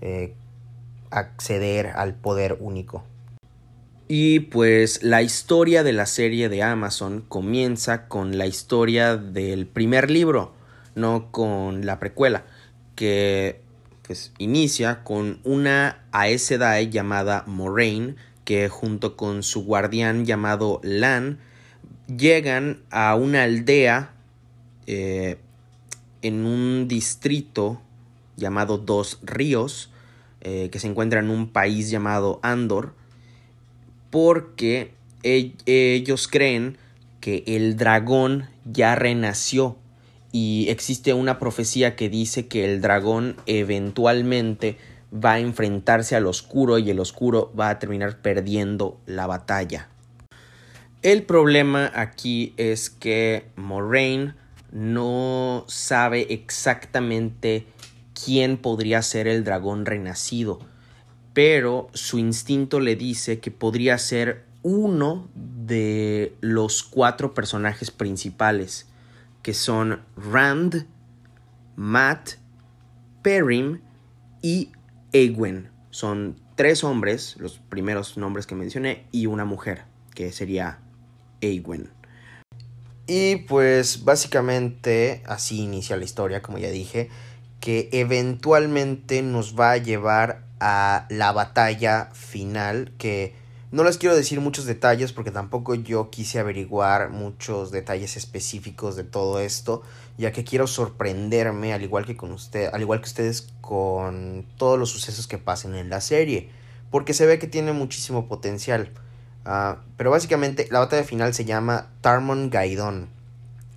eh, 0.00 0.32
acceder 1.10 1.88
al 1.88 2.14
poder 2.14 2.56
único. 2.60 3.04
Y 4.06 4.40
pues 4.40 5.02
la 5.02 5.20
historia 5.20 5.82
de 5.82 5.92
la 5.92 6.06
serie 6.06 6.48
de 6.48 6.62
Amazon 6.62 7.22
comienza 7.28 8.08
con 8.08 8.38
la 8.38 8.46
historia 8.46 9.16
del 9.18 9.66
primer 9.66 10.10
libro, 10.10 10.54
no 10.94 11.30
con 11.30 11.84
la 11.84 11.98
precuela, 11.98 12.44
que 12.96 13.60
pues 14.06 14.32
inicia 14.38 15.04
con 15.04 15.40
una 15.44 16.06
Aes 16.12 16.48
llamada 16.90 17.44
Moraine, 17.46 18.16
que 18.48 18.70
junto 18.70 19.14
con 19.14 19.42
su 19.42 19.66
guardián 19.66 20.24
llamado 20.24 20.80
Lan 20.82 21.38
llegan 22.06 22.80
a 22.88 23.14
una 23.14 23.42
aldea 23.42 24.14
eh, 24.86 25.36
en 26.22 26.46
un 26.46 26.88
distrito 26.88 27.82
llamado 28.38 28.78
Dos 28.78 29.18
Ríos, 29.22 29.90
eh, 30.40 30.70
que 30.72 30.78
se 30.78 30.86
encuentra 30.86 31.20
en 31.20 31.28
un 31.28 31.50
país 31.50 31.90
llamado 31.90 32.40
Andor, 32.42 32.94
porque 34.08 34.94
ellos 35.22 36.26
creen 36.26 36.78
que 37.20 37.44
el 37.46 37.76
dragón 37.76 38.48
ya 38.64 38.94
renació. 38.94 39.76
Y 40.32 40.68
existe 40.70 41.12
una 41.12 41.38
profecía 41.38 41.96
que 41.96 42.08
dice 42.08 42.46
que 42.46 42.64
el 42.64 42.80
dragón 42.80 43.36
eventualmente 43.44 44.78
va 45.12 45.32
a 45.32 45.38
enfrentarse 45.40 46.16
al 46.16 46.26
oscuro 46.26 46.78
y 46.78 46.90
el 46.90 47.00
oscuro 47.00 47.52
va 47.58 47.70
a 47.70 47.78
terminar 47.78 48.18
perdiendo 48.18 49.00
la 49.06 49.26
batalla. 49.26 49.88
El 51.02 51.22
problema 51.22 51.90
aquí 51.94 52.54
es 52.56 52.90
que 52.90 53.50
Moraine 53.56 54.34
no 54.72 55.64
sabe 55.68 56.32
exactamente 56.32 57.66
quién 58.12 58.58
podría 58.58 59.00
ser 59.02 59.28
el 59.28 59.44
dragón 59.44 59.86
renacido, 59.86 60.58
pero 61.32 61.88
su 61.94 62.18
instinto 62.18 62.80
le 62.80 62.96
dice 62.96 63.38
que 63.38 63.50
podría 63.50 63.96
ser 63.98 64.44
uno 64.62 65.28
de 65.34 66.34
los 66.40 66.82
cuatro 66.82 67.32
personajes 67.32 67.90
principales, 67.90 68.86
que 69.42 69.54
son 69.54 70.00
Rand, 70.16 70.86
Matt, 71.76 72.32
Perrim 73.22 73.80
y 74.42 74.72
Egwen. 75.12 75.70
Son 75.90 76.36
tres 76.54 76.84
hombres, 76.84 77.36
los 77.38 77.58
primeros 77.58 78.16
nombres 78.16 78.46
que 78.46 78.54
mencioné, 78.54 79.06
y 79.10 79.26
una 79.26 79.44
mujer, 79.44 79.84
que 80.14 80.32
sería 80.32 80.80
Egwen. 81.40 81.90
Y 83.06 83.36
pues 83.36 84.04
básicamente 84.04 85.22
así 85.26 85.62
inicia 85.62 85.96
la 85.96 86.04
historia, 86.04 86.42
como 86.42 86.58
ya 86.58 86.70
dije, 86.70 87.08
que 87.60 87.88
eventualmente 87.92 89.22
nos 89.22 89.58
va 89.58 89.72
a 89.72 89.76
llevar 89.78 90.44
a 90.60 91.06
la 91.08 91.32
batalla 91.32 92.10
final, 92.12 92.92
que 92.98 93.34
no 93.70 93.84
les 93.84 93.98
quiero 93.98 94.16
decir 94.16 94.40
muchos 94.40 94.64
detalles 94.64 95.12
porque 95.12 95.30
tampoco 95.30 95.74
yo 95.74 96.10
quise 96.10 96.38
averiguar 96.38 97.10
muchos 97.10 97.70
detalles 97.70 98.16
específicos 98.16 98.96
de 98.96 99.04
todo 99.04 99.40
esto, 99.40 99.82
ya 100.18 100.32
que 100.32 100.44
quiero 100.44 100.66
sorprenderme 100.66 101.72
al 101.72 101.82
igual 101.82 102.04
que 102.04 102.16
con 102.16 102.32
usted, 102.32 102.68
al 102.72 102.82
igual 102.82 103.00
que 103.00 103.06
ustedes 103.06 103.52
con 103.60 104.44
todos 104.58 104.78
los 104.78 104.90
sucesos 104.90 105.26
que 105.26 105.38
pasen 105.38 105.74
en 105.74 105.88
la 105.88 106.00
serie, 106.00 106.50
porque 106.90 107.14
se 107.14 107.24
ve 107.24 107.38
que 107.38 107.46
tiene 107.46 107.72
muchísimo 107.72 108.28
potencial. 108.28 108.90
Ah, 109.44 109.78
pero 109.96 110.10
básicamente 110.10 110.68
la 110.70 110.80
batalla 110.80 111.04
final 111.04 111.32
se 111.32 111.44
llama 111.44 111.90
Tarmon 112.02 112.50
Gaidon, 112.50 113.08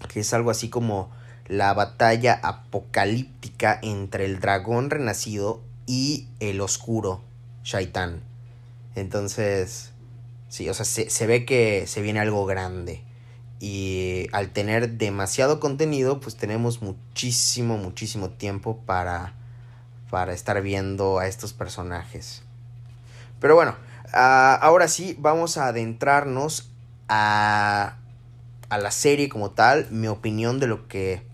que 0.09 0.19
es 0.19 0.33
algo 0.33 0.51
así 0.51 0.69
como 0.69 1.11
la 1.47 1.73
batalla 1.73 2.39
apocalíptica 2.43 3.79
entre 3.81 4.25
el 4.25 4.39
dragón 4.39 4.89
renacido 4.89 5.61
y 5.85 6.27
el 6.39 6.61
oscuro 6.61 7.21
Shaitan. 7.63 8.21
Entonces, 8.95 9.91
sí, 10.49 10.69
o 10.69 10.73
sea, 10.73 10.85
se, 10.85 11.27
ve 11.27 11.45
que 11.45 11.85
se 11.87 12.01
viene 12.01 12.19
algo 12.19 12.45
grande. 12.45 13.01
Y 13.61 14.27
al 14.31 14.49
tener 14.49 14.97
demasiado 14.97 15.59
contenido, 15.59 16.19
pues 16.19 16.35
tenemos 16.35 16.81
muchísimo, 16.81 17.77
muchísimo 17.77 18.31
tiempo 18.31 18.79
para, 18.87 19.33
para 20.09 20.33
estar 20.33 20.59
viendo 20.63 21.19
a 21.19 21.27
estos 21.27 21.53
personajes. 21.53 22.41
Pero 23.39 23.53
bueno, 23.53 23.75
ah, 24.13 24.57
ahora 24.59 24.87
sí, 24.87 25.15
vamos 25.19 25.57
a 25.57 25.67
adentrarnos 25.67 26.71
a, 27.07 27.97
a 28.69 28.77
la 28.79 28.89
serie 28.89 29.29
como 29.29 29.51
tal, 29.51 29.87
mi 29.91 30.07
opinión 30.07 30.59
de 30.59 30.65
lo 30.65 30.87
que 30.87 31.29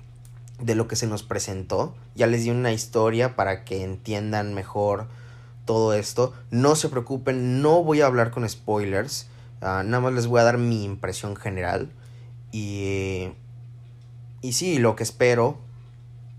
de 0.60 0.76
lo 0.76 0.88
que 0.88 0.96
se 0.96 1.08
nos 1.08 1.24
presentó. 1.24 1.96
Ya 2.16 2.28
les 2.28 2.44
di 2.44 2.50
una 2.50 2.72
historia 2.72 3.36
para 3.36 3.64
que 3.64 3.84
entiendan 3.84 4.54
mejor 4.54 5.08
todo 5.66 5.94
esto. 5.94 6.34
No 6.50 6.76
se 6.76 6.90
preocupen, 6.90 7.62
no 7.62 7.84
voy 7.84 8.02
a 8.02 8.08
hablar 8.08 8.32
con 8.32 8.48
spoilers. 8.48 9.28
Ah, 9.62 9.84
nada 9.86 10.02
más 10.02 10.14
les 10.14 10.28
voy 10.28 10.42
a 10.42 10.44
dar 10.44 10.58
mi 10.58 10.84
impresión 10.84 11.36
general. 11.36 11.90
Y, 12.52 13.30
y 14.42 14.54
sí, 14.54 14.80
lo 14.80 14.96
que 14.96 15.04
espero, 15.04 15.58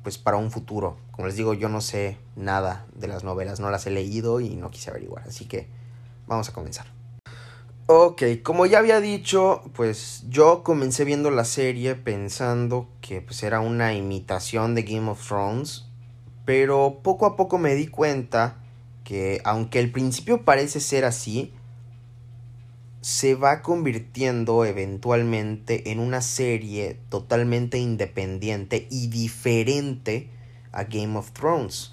pues 0.03 0.19
para 0.19 0.37
un 0.37 0.51
futuro. 0.51 0.97
Como 1.13 1.27
les 1.27 1.37
digo, 1.37 1.55
yo 1.55 1.69
no 1.69 1.81
sé 1.81 2.19
nada 2.37 2.87
de 2.95 3.09
las 3.09 3.25
novelas, 3.25 3.61
no 3.61 3.71
las 3.71 3.87
he 3.87 3.91
leído 3.91 4.41
y 4.41 4.51
no 4.57 4.71
quise 4.71 4.91
averiguar. 4.91 5.27
Así 5.29 5.47
que 5.47 5.69
vamos 6.27 6.49
a 6.49 6.53
comenzar. 6.53 6.87
Ok, 7.91 8.23
como 8.43 8.67
ya 8.67 8.81
había 8.81 9.01
dicho, 9.01 9.63
pues 9.75 10.25
yo 10.29 10.63
comencé 10.63 11.05
viendo 11.05 11.31
la 11.31 11.47
serie 11.47 11.95
pensando 11.95 12.87
que 13.01 13.23
pues 13.23 13.43
era 13.43 13.61
una 13.61 13.95
imitación 13.95 14.75
de 14.75 14.83
Game 14.83 15.09
of 15.09 15.27
Thrones, 15.27 15.87
pero 16.45 17.01
poco 17.03 17.25
a 17.25 17.35
poco 17.35 17.57
me 17.57 17.75
di 17.75 17.87
cuenta 17.87 18.57
que 19.05 19.41
aunque 19.43 19.79
al 19.79 19.91
principio 19.91 20.45
parece 20.45 20.81
ser 20.81 21.07
así, 21.07 21.55
se 23.01 23.35
va 23.35 23.63
convirtiendo 23.63 24.65
eventualmente 24.65 25.93
en 25.93 26.01
una 26.01 26.21
serie 26.21 26.99
totalmente 27.09 27.79
independiente 27.79 28.87
y 28.91 29.09
diferente 29.09 30.31
a 30.73 30.85
Game 30.85 31.17
of 31.17 31.31
Thrones. 31.33 31.93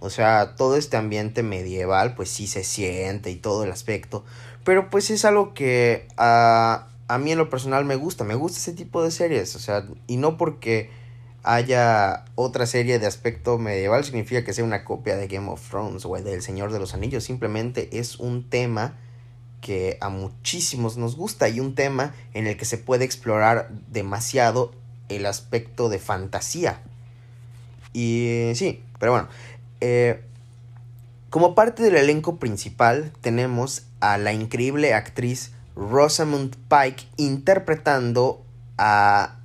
O 0.00 0.10
sea, 0.10 0.56
todo 0.56 0.76
este 0.76 0.96
ambiente 0.96 1.42
medieval 1.42 2.14
pues 2.14 2.30
sí 2.30 2.46
se 2.46 2.64
siente 2.64 3.30
y 3.30 3.36
todo 3.36 3.64
el 3.64 3.70
aspecto, 3.70 4.24
pero 4.64 4.90
pues 4.90 5.10
es 5.10 5.24
algo 5.24 5.52
que 5.52 6.08
a, 6.16 6.88
a 7.06 7.18
mí 7.18 7.32
en 7.32 7.38
lo 7.38 7.50
personal 7.50 7.84
me 7.84 7.96
gusta, 7.96 8.24
me 8.24 8.34
gusta 8.34 8.58
ese 8.58 8.72
tipo 8.72 9.02
de 9.02 9.10
series, 9.10 9.54
o 9.56 9.58
sea, 9.58 9.86
y 10.06 10.16
no 10.16 10.36
porque 10.36 10.90
haya 11.42 12.24
otra 12.34 12.66
serie 12.66 12.98
de 12.98 13.06
aspecto 13.06 13.58
medieval 13.58 14.04
significa 14.04 14.44
que 14.44 14.52
sea 14.52 14.64
una 14.64 14.84
copia 14.84 15.16
de 15.16 15.26
Game 15.26 15.48
of 15.48 15.68
Thrones 15.68 16.04
o 16.04 16.14
del 16.14 16.42
Señor 16.42 16.72
de 16.72 16.78
los 16.78 16.94
Anillos. 16.94 17.24
Simplemente 17.24 17.98
es 17.98 18.18
un 18.18 18.48
tema 18.48 18.98
que 19.60 19.98
a 20.00 20.08
muchísimos 20.08 20.96
nos 20.96 21.16
gusta 21.16 21.48
y 21.48 21.60
un 21.60 21.74
tema 21.74 22.14
en 22.34 22.46
el 22.46 22.56
que 22.56 22.64
se 22.64 22.78
puede 22.78 23.04
explorar 23.04 23.70
demasiado 23.88 24.72
el 25.08 25.26
aspecto 25.26 25.88
de 25.88 25.98
fantasía. 25.98 26.80
Y 27.92 28.52
sí, 28.54 28.82
pero 28.98 29.12
bueno. 29.12 29.28
Eh, 29.80 30.22
como 31.30 31.54
parte 31.54 31.82
del 31.82 31.96
elenco 31.96 32.36
principal 32.36 33.12
tenemos 33.20 33.84
a 34.00 34.18
la 34.18 34.32
increíble 34.32 34.94
actriz 34.94 35.52
Rosamund 35.76 36.56
Pike 36.68 37.06
interpretando 37.16 38.44
a, 38.76 39.36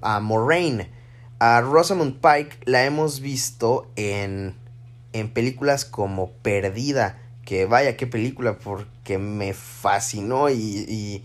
a 0.00 0.20
Moraine 0.20 0.94
a 1.38 1.60
Rosamund 1.60 2.20
Pike 2.20 2.58
la 2.64 2.84
hemos 2.84 3.20
visto 3.20 3.90
en, 3.96 4.54
en 5.12 5.28
películas 5.28 5.84
como 5.84 6.30
Perdida, 6.30 7.18
que 7.44 7.66
vaya 7.66 7.96
qué 7.96 8.06
película, 8.06 8.56
porque 9.04 9.18
me 9.18 9.52
fascinó 9.52 10.48
y, 10.48 11.22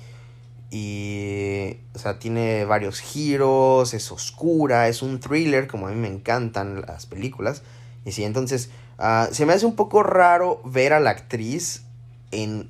y, 0.70 1.78
o 1.96 1.98
sea, 1.98 2.20
tiene 2.20 2.66
varios 2.66 3.00
giros, 3.00 3.94
es 3.94 4.12
oscura, 4.12 4.90
es 4.90 5.02
un 5.02 5.22
thriller, 5.22 5.66
como 5.68 5.88
a 5.88 5.92
mí 5.92 5.96
me 5.96 6.10
encantan 6.10 6.82
las 6.82 7.06
películas. 7.06 7.64
Y 8.04 8.12
sí, 8.12 8.26
entonces, 8.26 8.70
ah, 8.98 9.30
se 9.32 9.46
me 9.46 9.54
hace 9.54 9.66
un 9.66 9.78
poco 9.78 10.04
raro 10.04 10.60
ver 10.66 10.92
a 10.92 11.00
la 11.00 11.12
actriz 11.12 11.84
en 12.32 12.70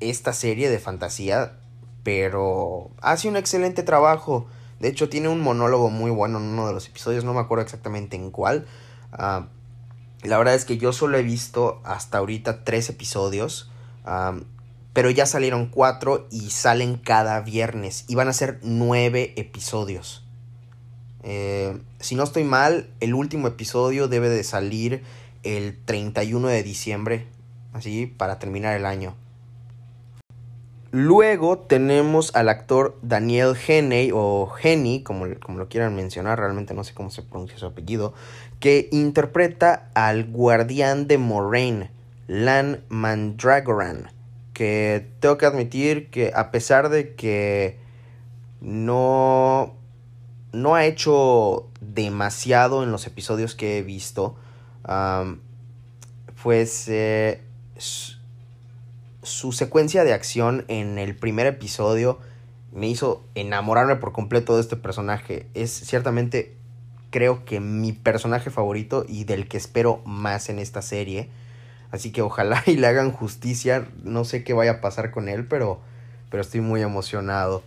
esta 0.00 0.32
serie 0.32 0.68
de 0.68 0.80
fantasía, 0.80 1.52
pero 2.02 2.90
hace 3.02 3.28
un 3.28 3.36
excelente 3.36 3.84
trabajo. 3.84 4.48
De 4.80 4.88
hecho, 4.88 5.08
tiene 5.08 5.28
un 5.28 5.40
monólogo 5.40 5.90
muy 5.90 6.10
bueno 6.10 6.38
en 6.38 6.44
uno 6.46 6.66
de 6.66 6.72
los 6.72 6.88
episodios, 6.88 7.22
no 7.22 7.34
me 7.34 7.40
acuerdo 7.40 7.62
exactamente 7.62 8.16
en 8.16 8.32
cuál. 8.32 8.66
Ah, 9.12 9.46
la 10.24 10.38
verdad 10.38 10.54
es 10.56 10.64
que 10.64 10.76
yo 10.76 10.92
solo 10.92 11.18
he 11.18 11.22
visto 11.22 11.80
hasta 11.84 12.18
ahorita 12.18 12.64
tres 12.64 12.88
episodios. 12.88 13.69
Pero 14.92 15.10
ya 15.10 15.26
salieron 15.26 15.66
cuatro 15.66 16.26
y 16.30 16.50
salen 16.50 16.96
cada 16.96 17.40
viernes. 17.40 18.04
Y 18.08 18.14
van 18.14 18.28
a 18.28 18.32
ser 18.32 18.58
nueve 18.62 19.34
episodios. 19.36 20.24
Eh, 21.22 21.78
si 22.00 22.14
no 22.14 22.24
estoy 22.24 22.44
mal, 22.44 22.90
el 23.00 23.14
último 23.14 23.48
episodio 23.48 24.08
debe 24.08 24.28
de 24.28 24.42
salir 24.42 25.02
el 25.42 25.78
31 25.84 26.48
de 26.48 26.62
diciembre. 26.62 27.26
Así, 27.72 28.06
para 28.06 28.38
terminar 28.38 28.76
el 28.76 28.84
año. 28.84 29.14
Luego 30.92 31.56
tenemos 31.56 32.34
al 32.34 32.48
actor 32.48 32.98
Daniel 33.00 33.54
Henney 33.54 34.10
o 34.12 34.50
Henny, 34.60 35.04
como, 35.04 35.26
como, 35.38 35.58
lo 35.58 35.68
quieran 35.68 35.94
mencionar, 35.94 36.40
realmente 36.40 36.74
no 36.74 36.82
sé 36.82 36.94
cómo 36.94 37.10
se 37.10 37.22
pronuncia 37.22 37.58
su 37.58 37.66
apellido, 37.66 38.12
que 38.58 38.88
interpreta 38.90 39.88
al 39.94 40.24
guardián 40.24 41.06
de 41.06 41.16
Moraine, 41.16 41.92
Lan 42.30 42.84
Mandragoran, 42.88 44.08
que 44.54 45.04
tengo 45.18 45.36
que 45.36 45.46
admitir 45.46 46.10
que 46.10 46.30
a 46.32 46.52
pesar 46.52 46.88
de 46.88 47.16
que 47.16 47.76
no, 48.60 49.74
no 50.52 50.76
ha 50.76 50.84
hecho 50.84 51.68
demasiado 51.80 52.84
en 52.84 52.92
los 52.92 53.08
episodios 53.08 53.56
que 53.56 53.78
he 53.78 53.82
visto, 53.82 54.36
pues 56.40 56.86
eh, 56.86 57.42
su 57.78 59.50
secuencia 59.50 60.04
de 60.04 60.12
acción 60.12 60.64
en 60.68 60.98
el 60.98 61.16
primer 61.16 61.48
episodio 61.48 62.20
me 62.70 62.86
hizo 62.86 63.24
enamorarme 63.34 63.96
por 63.96 64.12
completo 64.12 64.54
de 64.54 64.60
este 64.60 64.76
personaje. 64.76 65.48
Es 65.54 65.72
ciertamente, 65.72 66.54
creo 67.10 67.44
que 67.44 67.58
mi 67.58 67.92
personaje 67.92 68.50
favorito 68.50 69.04
y 69.08 69.24
del 69.24 69.48
que 69.48 69.56
espero 69.56 70.00
más 70.04 70.48
en 70.48 70.60
esta 70.60 70.80
serie. 70.80 71.28
Así 71.90 72.12
que 72.12 72.22
ojalá 72.22 72.62
y 72.66 72.76
le 72.76 72.86
hagan 72.86 73.12
justicia. 73.12 73.88
No 74.02 74.24
sé 74.24 74.44
qué 74.44 74.52
vaya 74.52 74.72
a 74.72 74.80
pasar 74.80 75.10
con 75.10 75.28
él, 75.28 75.46
pero, 75.46 75.80
pero 76.30 76.42
estoy 76.42 76.60
muy 76.60 76.82
emocionado. 76.82 77.62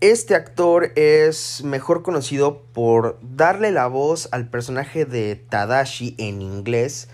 Este 0.00 0.34
actor 0.34 0.90
es 0.96 1.62
mejor 1.62 2.02
conocido 2.02 2.62
por 2.72 3.20
darle 3.22 3.70
la 3.70 3.86
voz 3.86 4.28
al 4.32 4.48
personaje 4.48 5.04
de 5.04 5.36
Tadashi 5.36 6.16
en 6.18 6.42
inglés 6.42 7.08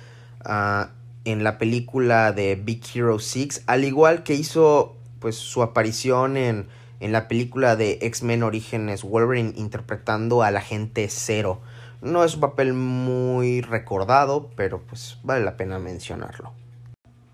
uh, 0.46 0.86
en 1.26 1.44
la 1.44 1.58
película 1.58 2.32
de 2.32 2.54
Big 2.54 2.82
Hero 2.94 3.18
6, 3.18 3.64
al 3.66 3.84
igual 3.84 4.22
que 4.22 4.32
hizo 4.32 4.96
pues 5.18 5.36
su 5.36 5.62
aparición 5.62 6.38
en, 6.38 6.68
en 7.00 7.12
la 7.12 7.28
película 7.28 7.76
de 7.76 7.98
X-Men 8.00 8.42
Orígenes 8.42 9.02
Wolverine 9.02 9.52
interpretando 9.56 10.42
al 10.42 10.56
agente 10.56 11.10
Zero. 11.10 11.60
No 12.00 12.24
es 12.24 12.34
un 12.34 12.40
papel 12.40 12.74
muy 12.74 13.60
recordado, 13.60 14.50
pero 14.56 14.80
pues 14.82 15.18
vale 15.22 15.44
la 15.44 15.56
pena 15.56 15.78
mencionarlo. 15.78 16.52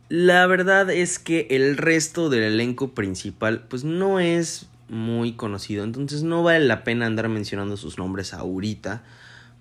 La 0.09 0.47
verdad 0.47 0.91
es 0.91 1.19
que 1.19 1.47
el 1.51 1.77
resto 1.77 2.31
del 2.31 2.45
elenco 2.45 2.95
principal 2.95 3.65
pues 3.69 3.85
no 3.85 4.21
es 4.21 4.69
muy 4.89 5.33
conocido. 5.33 5.85
Entonces 5.85 6.23
no 6.23 6.43
vale 6.43 6.65
la 6.65 6.85
pena 6.85 7.07
andar 7.07 7.29
mencionando 7.29 7.77
sus 7.77 7.99
nombres 7.99 8.33
ahorita. 8.33 9.03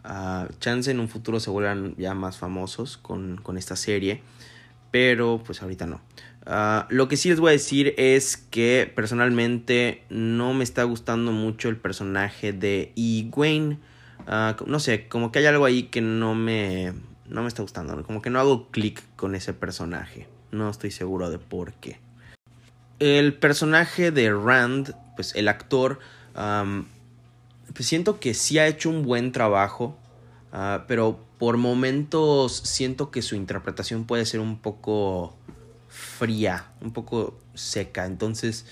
Uh, 0.06 0.52
chance 0.60 0.92
en 0.92 1.00
un 1.00 1.08
futuro 1.08 1.40
se 1.40 1.50
vuelvan 1.50 1.96
ya 1.98 2.14
más 2.14 2.38
famosos 2.38 2.98
con, 2.98 3.38
con 3.42 3.58
esta 3.58 3.76
serie. 3.76 4.22
Pero 4.92 5.42
pues 5.46 5.62
ahorita 5.62 5.86
no. 5.88 6.02
Uh, 6.46 6.84
lo 6.90 7.08
que 7.08 7.18
sí 7.18 7.30
les 7.30 7.40
voy 7.40 7.50
a 7.50 7.54
decir 7.54 7.94
es 7.98 8.38
que 8.38 8.92
personalmente 8.94 10.04
no 10.10 10.54
me 10.54 10.64
está 10.64 10.84
gustando 10.84 11.32
mucho 11.32 11.70
el 11.70 11.78
personaje 11.78 12.54
de 12.54 12.92
Egwene. 12.96 13.80
Uh, 14.28 14.64
no 14.66 14.80
sé, 14.80 15.08
como 15.08 15.32
que 15.32 15.40
hay 15.40 15.46
algo 15.46 15.66
ahí 15.66 15.84
que 15.84 16.02
no 16.02 16.36
me, 16.36 16.94
no 17.28 17.42
me 17.42 17.48
está 17.48 17.62
gustando. 17.62 18.02
Como 18.04 18.22
que 18.22 18.30
no 18.30 18.40
hago 18.40 18.70
clic 18.70 19.04
con 19.16 19.36
ese 19.36 19.54
personaje. 19.54 20.28
No 20.52 20.70
estoy 20.70 20.92
seguro 20.92 21.30
de 21.30 21.40
por 21.40 21.74
qué. 21.74 22.00
El 23.00 23.34
personaje 23.34 24.12
de 24.12 24.32
Rand 24.32 24.96
pues 25.16 25.36
el 25.36 25.48
actor, 25.48 26.00
pues 26.34 27.88
siento 27.88 28.20
que 28.20 28.34
sí 28.34 28.60
ha 28.60 28.68
hecho 28.68 28.90
un 28.90 29.04
buen 29.04 29.32
trabajo, 29.32 29.98
ah, 30.52 30.86
pero 30.88 31.20
por 31.38 31.58
momentos 31.58 32.58
siento 32.58 33.12
que 33.12 33.22
su 33.22 33.36
interpretación 33.36 34.06
puede 34.06 34.26
ser 34.26 34.40
un 34.40 34.58
poco 34.60 35.36
fría, 35.90 36.68
un 36.82 36.94
poco 36.94 37.40
seca. 37.54 38.06
Entonces, 38.06 38.66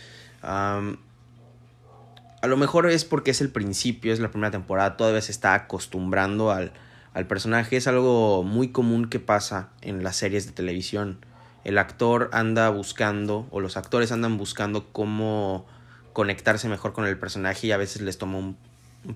a 2.42 2.48
lo 2.48 2.58
mejor 2.58 2.90
es 2.90 3.06
porque 3.06 3.32
es 3.32 3.42
el 3.42 3.50
principio, 3.50 4.12
es 4.12 4.20
la 4.20 4.32
primera 4.32 4.52
temporada, 4.52 4.98
todavía 4.98 5.22
se 5.22 5.32
está 5.32 5.54
acostumbrando 5.54 6.52
al, 6.52 6.74
al 7.14 7.28
personaje. 7.28 7.78
Es 7.78 7.88
algo 7.88 8.44
muy 8.44 8.70
común 8.70 9.10
que 9.10 9.20
pasa 9.20 9.70
en 9.82 10.04
las 10.04 10.16
series 10.16 10.46
de 10.46 10.52
televisión. 10.52 11.20
El 11.64 11.78
actor 11.78 12.30
anda 12.34 12.70
buscando, 12.70 13.48
o 13.52 13.60
los 13.60 13.78
actores 13.78 14.12
andan 14.12 14.38
buscando 14.38 14.88
cómo 14.92 15.68
conectarse 16.14 16.68
mejor 16.68 16.94
con 16.94 17.06
el 17.06 17.18
personaje 17.18 17.68
y 17.68 17.72
a 17.72 17.78
veces 17.78 18.02
les 18.02 18.18
toma 18.18 18.38
un, 18.38 18.58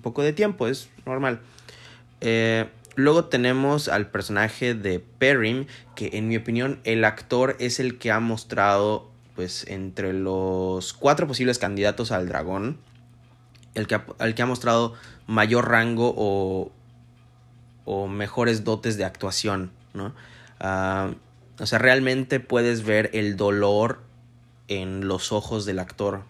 poco 0.00 0.22
de 0.22 0.32
tiempo, 0.32 0.68
es 0.68 0.88
normal. 1.04 1.40
Eh, 2.20 2.68
luego 2.94 3.26
tenemos 3.26 3.88
al 3.88 4.10
personaje 4.10 4.74
de 4.74 5.00
Perrin, 5.00 5.66
que 5.94 6.10
en 6.14 6.28
mi 6.28 6.36
opinión 6.36 6.80
el 6.84 7.04
actor 7.04 7.56
es 7.58 7.80
el 7.80 7.98
que 7.98 8.10
ha 8.10 8.20
mostrado, 8.20 9.10
pues 9.34 9.66
entre 9.68 10.12
los 10.12 10.92
cuatro 10.92 11.26
posibles 11.26 11.58
candidatos 11.58 12.12
al 12.12 12.28
dragón, 12.28 12.78
el 13.76 13.86
que, 13.86 14.00
que 14.34 14.42
ha 14.42 14.46
mostrado 14.46 14.94
mayor 15.26 15.70
rango 15.70 16.12
o, 16.16 16.72
o 17.84 18.08
mejores 18.08 18.64
dotes 18.64 18.96
de 18.96 19.04
actuación, 19.04 19.70
¿no? 19.94 20.14
Ah, 20.58 21.10
o 21.58 21.66
sea, 21.66 21.78
realmente 21.78 22.40
puedes 22.40 22.84
ver 22.84 23.10
el 23.12 23.36
dolor 23.36 24.00
en 24.68 25.06
los 25.06 25.30
ojos 25.30 25.64
del 25.64 25.78
actor 25.78 26.22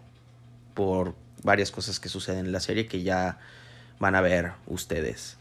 por 0.75 1.15
varias 1.43 1.71
cosas 1.71 1.99
que 2.01 2.09
suceden 2.09 2.47
en 2.47 2.53
la 2.53 2.61
serie 2.61 2.87
que 2.87 3.03
ya 3.03 3.39
van 3.99 4.15
a 4.15 4.21
ver 4.21 4.53
ustedes. 4.67 5.39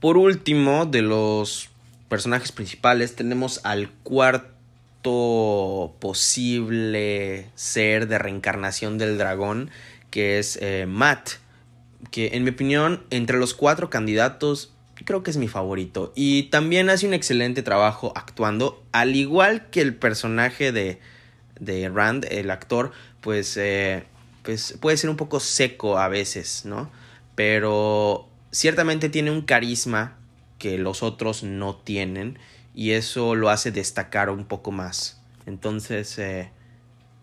Por 0.00 0.16
último, 0.16 0.86
de 0.86 1.02
los 1.02 1.70
personajes 2.08 2.52
principales 2.52 3.16
tenemos 3.16 3.60
al 3.64 3.90
cuarto 4.02 5.94
posible 6.00 7.50
ser 7.54 8.08
de 8.08 8.18
reencarnación 8.18 8.98
del 8.98 9.18
dragón, 9.18 9.70
que 10.10 10.38
es 10.38 10.58
eh, 10.60 10.86
Matt, 10.86 11.30
que 12.10 12.30
en 12.32 12.44
mi 12.44 12.50
opinión, 12.50 13.04
entre 13.10 13.38
los 13.38 13.54
cuatro 13.54 13.90
candidatos, 13.90 14.72
creo 15.04 15.22
que 15.22 15.30
es 15.30 15.36
mi 15.36 15.48
favorito. 15.48 16.12
Y 16.14 16.44
también 16.44 16.90
hace 16.90 17.06
un 17.06 17.14
excelente 17.14 17.62
trabajo 17.62 18.12
actuando, 18.16 18.82
al 18.92 19.16
igual 19.16 19.68
que 19.70 19.80
el 19.80 19.94
personaje 19.94 20.72
de, 20.72 21.00
de 21.60 21.88
Rand, 21.88 22.26
el 22.30 22.50
actor, 22.50 22.92
pues... 23.20 23.56
Eh, 23.56 24.04
pues 24.48 24.78
puede 24.80 24.96
ser 24.96 25.10
un 25.10 25.16
poco 25.16 25.40
seco 25.40 25.98
a 25.98 26.08
veces, 26.08 26.62
¿no? 26.64 26.90
Pero 27.34 28.30
ciertamente 28.50 29.10
tiene 29.10 29.30
un 29.30 29.42
carisma 29.42 30.16
que 30.58 30.78
los 30.78 31.02
otros 31.02 31.42
no 31.42 31.76
tienen 31.76 32.38
y 32.74 32.92
eso 32.92 33.34
lo 33.34 33.50
hace 33.50 33.72
destacar 33.72 34.30
un 34.30 34.46
poco 34.46 34.70
más. 34.70 35.20
Entonces, 35.44 36.18
eh, 36.18 36.50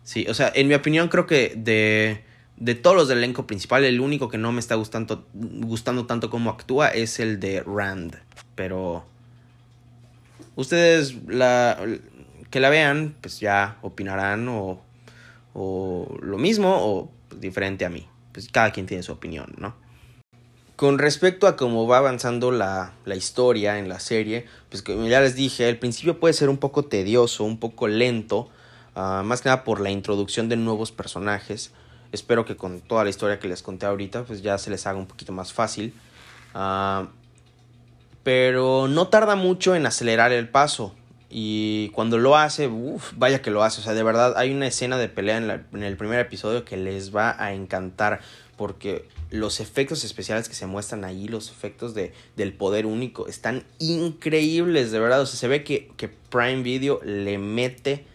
sí, 0.04 0.28
o 0.30 0.36
sea, 0.36 0.52
en 0.54 0.68
mi 0.68 0.76
opinión 0.76 1.08
creo 1.08 1.26
que 1.26 1.54
de, 1.56 2.25
de 2.58 2.76
todos 2.76 2.96
los 2.96 3.08
del 3.08 3.20
elenco 3.20 3.48
principal, 3.48 3.84
el 3.84 4.00
único 4.00 4.30
que 4.30 4.38
no 4.38 4.52
me 4.52 4.60
está 4.60 4.76
gustando, 4.76 5.26
gustando 5.34 6.06
tanto 6.06 6.30
como 6.30 6.50
actúa 6.50 6.90
es 6.90 7.20
el 7.20 7.40
de 7.40 7.64
Rand. 7.64 8.18
Pero 8.56 9.06
ustedes 10.56 11.16
la, 11.28 11.78
que 12.50 12.60
la 12.60 12.70
vean, 12.70 13.16
pues 13.22 13.40
ya 13.40 13.78
opinarán 13.82 14.48
o, 14.48 14.82
o 15.54 16.18
lo 16.22 16.38
mismo 16.38 16.78
o 16.80 17.12
diferente 17.40 17.86
a 17.86 17.90
mí. 17.90 18.08
Pues 18.32 18.50
cada 18.50 18.72
quien 18.72 18.86
tiene 18.86 19.04
su 19.04 19.12
opinión, 19.12 19.54
¿no? 19.58 19.76
Con 20.76 21.00
respecto 21.00 21.48
a 21.48 21.56
cómo 21.56 21.88
va 21.88 22.00
avanzando 22.00 22.52
la, 22.52 22.92
la, 23.06 23.16
historia 23.16 23.80
en 23.80 23.88
la 23.88 24.02
serie, 24.02 24.46
pues 24.70 24.82
como 24.82 25.08
ya 25.08 25.22
les 25.22 25.34
dije, 25.34 25.66
al 25.66 25.78
principio 25.78 26.20
puede 26.20 26.34
ser 26.34 26.50
un 26.50 26.58
poco 26.58 26.84
tedioso, 26.84 27.46
un 27.46 27.60
poco 27.62 27.88
lento, 27.88 28.50
uh, 28.94 29.24
más 29.24 29.42
que 29.42 29.48
nada 29.48 29.64
por 29.64 29.80
la 29.80 29.90
introducción 29.90 30.50
de 30.50 30.58
nuevos 30.58 30.92
personajes. 30.92 31.72
Espero 32.12 32.46
que 32.46 32.56
con 32.56 32.82
toda 32.82 33.04
la 33.04 33.10
historia 33.10 33.40
que 33.40 33.48
les 33.48 33.62
conté 33.62 33.86
ahorita, 33.86 34.24
pues 34.24 34.42
ya 34.42 34.58
se 34.58 34.70
les 34.70 34.86
haga 34.88 34.98
un 34.98 35.08
poquito 35.08 35.32
más 35.32 35.54
fácil. 35.54 35.94
Uh, 36.54 37.08
pero 38.24 38.88
no 38.88 39.08
tarda 39.10 39.36
mucho 39.36 39.76
en 39.76 39.86
acelerar 39.86 40.32
el 40.32 40.50
paso. 40.50 40.96
Y 41.30 41.90
cuando 41.90 42.18
lo 42.18 42.38
hace, 42.38 42.70
vaya 43.18 43.42
que 43.42 43.52
lo 43.52 43.64
hace. 43.64 43.82
O 43.82 43.84
sea, 43.84 43.94
de 43.94 44.02
verdad 44.02 44.36
hay 44.38 44.52
una 44.52 44.68
escena 44.68 44.98
de 44.98 45.10
pelea 45.10 45.38
en, 45.38 45.84
el 45.84 45.98
primer 45.98 46.20
episodio 46.20 46.66
que 46.66 46.78
les 46.78 47.16
va 47.16 47.36
a 47.38 47.54
encantar. 47.54 48.22
Porque 48.58 49.08
los 49.30 49.60
efectos 49.60 50.04
especiales 50.06 50.48
que 50.48 50.56
se 50.56 50.66
muestran 50.66 51.04
ahí, 51.04 51.28
los 51.28 51.52
efectos 51.52 51.94
de, 51.94 52.14
del 52.36 52.54
poder 52.54 52.86
único, 52.86 53.28
están 53.28 53.64
increíbles, 53.80 54.92
de 54.92 55.00
verdad. 55.00 55.22
O 55.22 55.26
sea, 55.26 55.38
se 55.38 55.48
ve 55.48 55.64
que, 55.64 55.92
que 55.98 56.08
Prime 56.08 56.64
Video 56.64 57.02
le 57.04 57.38
mete 57.38 58.06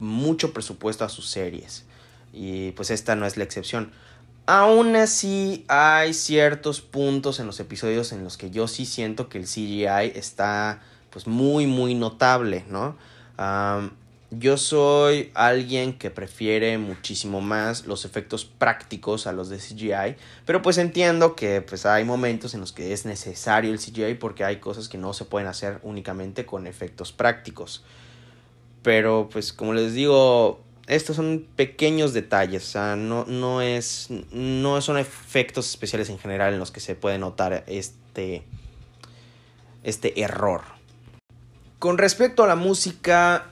mucho 0.00 0.52
presupuesto 0.52 1.04
a 1.04 1.08
sus 1.08 1.28
series. 1.28 1.84
Y 2.32 2.72
pues 2.72 2.90
esta 2.90 3.14
no 3.16 3.26
es 3.26 3.36
la 3.36 3.44
excepción. 3.44 3.92
Aún 4.46 4.96
así, 4.96 5.64
hay 5.68 6.14
ciertos 6.14 6.80
puntos 6.80 7.38
en 7.38 7.46
los 7.46 7.60
episodios 7.60 8.12
en 8.12 8.24
los 8.24 8.36
que 8.36 8.50
yo 8.50 8.66
sí 8.66 8.86
siento 8.86 9.28
que 9.28 9.38
el 9.38 9.44
CGI 9.44 10.18
está 10.18 10.80
pues 11.10 11.26
muy 11.26 11.66
muy 11.66 11.94
notable, 11.94 12.64
¿no? 12.68 12.96
yo 14.34 14.56
soy 14.56 15.30
alguien 15.34 15.92
que 15.98 16.10
prefiere 16.10 16.78
muchísimo 16.78 17.42
más 17.42 17.86
los 17.86 18.06
efectos 18.06 18.46
prácticos 18.46 19.26
a 19.26 19.32
los 19.32 19.50
de 19.50 19.58
CGI, 19.58 20.16
pero 20.46 20.62
pues 20.62 20.78
entiendo 20.78 21.36
que 21.36 21.60
pues 21.60 21.84
hay 21.84 22.04
momentos 22.04 22.54
en 22.54 22.60
los 22.60 22.72
que 22.72 22.94
es 22.94 23.04
necesario 23.04 23.72
el 23.72 23.78
CGI 23.78 24.14
porque 24.14 24.44
hay 24.44 24.56
cosas 24.56 24.88
que 24.88 24.96
no 24.96 25.12
se 25.12 25.26
pueden 25.26 25.48
hacer 25.48 25.80
únicamente 25.82 26.46
con 26.46 26.66
efectos 26.66 27.12
prácticos. 27.12 27.84
Pero 28.82 29.28
pues 29.30 29.52
como 29.52 29.74
les 29.74 29.92
digo, 29.92 30.60
estos 30.94 31.16
son 31.16 31.46
pequeños 31.56 32.12
detalles, 32.12 32.62
o 32.62 32.70
sea, 32.70 32.96
no, 32.96 33.24
no, 33.26 33.60
es, 33.60 34.08
no 34.30 34.80
son 34.80 34.98
efectos 34.98 35.68
especiales 35.68 36.08
en 36.10 36.18
general 36.18 36.52
en 36.52 36.58
los 36.58 36.70
que 36.70 36.80
se 36.80 36.94
puede 36.94 37.18
notar 37.18 37.64
este, 37.66 38.44
este 39.82 40.20
error. 40.20 40.62
Con 41.78 41.98
respecto 41.98 42.44
a 42.44 42.46
la 42.46 42.56
música, 42.56 43.46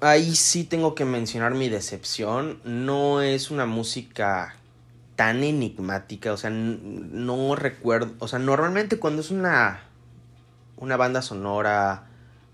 ahí 0.00 0.34
sí 0.34 0.64
tengo 0.64 0.94
que 0.94 1.04
mencionar 1.04 1.54
mi 1.54 1.68
decepción. 1.68 2.60
No 2.64 3.22
es 3.22 3.50
una 3.50 3.66
música 3.66 4.56
tan 5.16 5.42
enigmática, 5.42 6.32
o 6.32 6.36
sea, 6.36 6.50
no 6.50 7.54
recuerdo, 7.54 8.12
o 8.18 8.28
sea, 8.28 8.38
normalmente 8.38 8.98
cuando 8.98 9.20
es 9.20 9.30
una 9.30 9.82
una 10.82 10.96
banda 10.96 11.22
sonora, 11.22 12.08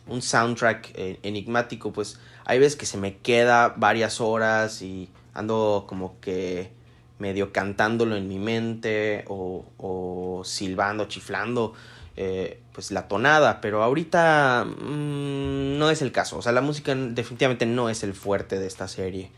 un 0.06 0.20
soundtrack 0.20 0.92
eh, 0.94 1.18
enigmático, 1.22 1.92
pues 1.92 2.20
hay 2.48 2.58
veces 2.58 2.76
que 2.76 2.87
se 2.87 2.96
me 2.96 3.18
queda 3.18 3.74
varias 3.76 4.20
horas 4.20 4.82
y 4.82 5.11
ando 5.34 5.84
como 5.87 6.18
que 6.20 6.70
medio 7.18 7.52
cantándolo 7.52 8.16
en 8.16 8.26
mi 8.26 8.38
mente 8.38 9.24
o, 9.28 9.64
o 9.76 10.42
silbando, 10.44 11.04
chiflando. 11.04 11.74
Eh, 12.16 12.61
pues 12.72 12.90
la 12.90 13.06
tonada, 13.06 13.61
pero 13.61 13.84
ahorita 13.84 14.64
mm, 14.64 15.78
no 15.78 15.88
es 15.90 16.02
el 16.02 16.11
caso, 16.11 16.38
o 16.38 16.42
sea, 16.42 16.50
la 16.50 16.61
música 16.61 16.92
definitivamente 16.96 17.64
no 17.64 17.88
es 17.90 18.02
el 18.02 18.12
fuerte 18.12 18.58
de 18.58 18.66
esta 18.66 18.88
serie. 18.88 19.30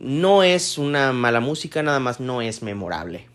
no 0.00 0.42
es 0.42 0.76
una 0.76 1.12
mala 1.12 1.38
música, 1.38 1.82
nada 1.84 2.00
más 2.00 2.18
no 2.18 2.42
es 2.42 2.62
memorable. 2.62 3.28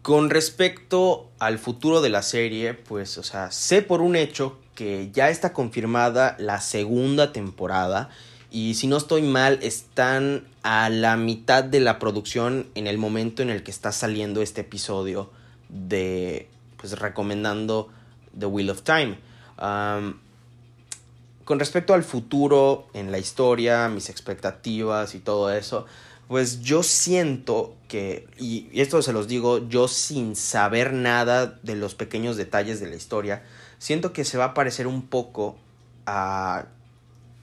Con 0.00 0.30
respecto 0.30 1.30
al 1.38 1.58
futuro 1.58 2.00
de 2.00 2.08
la 2.10 2.22
serie, 2.22 2.72
pues, 2.72 3.18
o 3.18 3.22
sea, 3.22 3.50
sé 3.50 3.82
por 3.82 4.00
un 4.00 4.16
hecho 4.16 4.58
que 4.74 5.10
ya 5.12 5.30
está 5.30 5.52
confirmada 5.52 6.36
la 6.38 6.60
segunda 6.60 7.32
temporada 7.32 8.10
y 8.54 8.74
si 8.74 8.86
no 8.86 8.98
estoy 8.98 9.22
mal, 9.22 9.58
están 9.62 10.44
a 10.62 10.88
la 10.88 11.16
mitad 11.16 11.64
de 11.64 11.80
la 11.80 11.98
producción 11.98 12.68
en 12.76 12.86
el 12.86 12.98
momento 12.98 13.42
en 13.42 13.50
el 13.50 13.64
que 13.64 13.72
está 13.72 13.90
saliendo 13.90 14.42
este 14.42 14.60
episodio 14.60 15.28
de, 15.68 16.48
pues, 16.76 16.96
recomendando 17.00 17.88
The 18.38 18.46
Wheel 18.46 18.70
of 18.70 18.82
Time. 18.82 19.18
con 21.44 21.58
respecto 21.58 21.94
al 21.94 22.04
futuro 22.04 22.86
en 22.94 23.10
la 23.10 23.18
historia, 23.18 23.88
mis 23.88 24.08
expectativas 24.08 25.16
y 25.16 25.18
todo 25.18 25.52
eso, 25.52 25.86
pues 26.28 26.62
yo 26.62 26.84
siento 26.84 27.74
que, 27.88 28.28
y 28.38 28.68
esto 28.80 29.02
se 29.02 29.12
los 29.12 29.26
digo 29.26 29.68
yo 29.68 29.88
sin 29.88 30.36
saber 30.36 30.92
nada 30.92 31.58
de 31.64 31.74
los 31.74 31.96
pequeños 31.96 32.36
detalles 32.36 32.78
de 32.78 32.88
la 32.88 32.94
historia, 32.94 33.42
siento 33.84 34.14
que 34.14 34.24
se 34.24 34.38
va 34.38 34.46
a 34.46 34.54
parecer 34.54 34.86
un 34.86 35.02
poco 35.02 35.56
a 36.06 36.64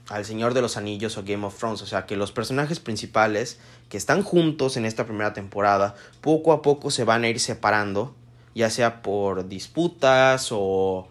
al 0.08 0.24
Señor 0.24 0.54
de 0.54 0.60
los 0.60 0.76
Anillos 0.76 1.16
o 1.16 1.22
Game 1.22 1.46
of 1.46 1.56
Thrones, 1.56 1.80
o 1.82 1.86
sea 1.86 2.04
que 2.04 2.16
los 2.16 2.32
personajes 2.32 2.80
principales 2.80 3.60
que 3.88 3.96
están 3.96 4.24
juntos 4.24 4.76
en 4.76 4.84
esta 4.84 5.06
primera 5.06 5.32
temporada, 5.32 5.94
poco 6.20 6.52
a 6.52 6.60
poco 6.60 6.90
se 6.90 7.04
van 7.04 7.22
a 7.22 7.28
ir 7.28 7.38
separando, 7.38 8.12
ya 8.56 8.70
sea 8.70 9.02
por 9.02 9.48
disputas 9.48 10.48
o, 10.50 11.08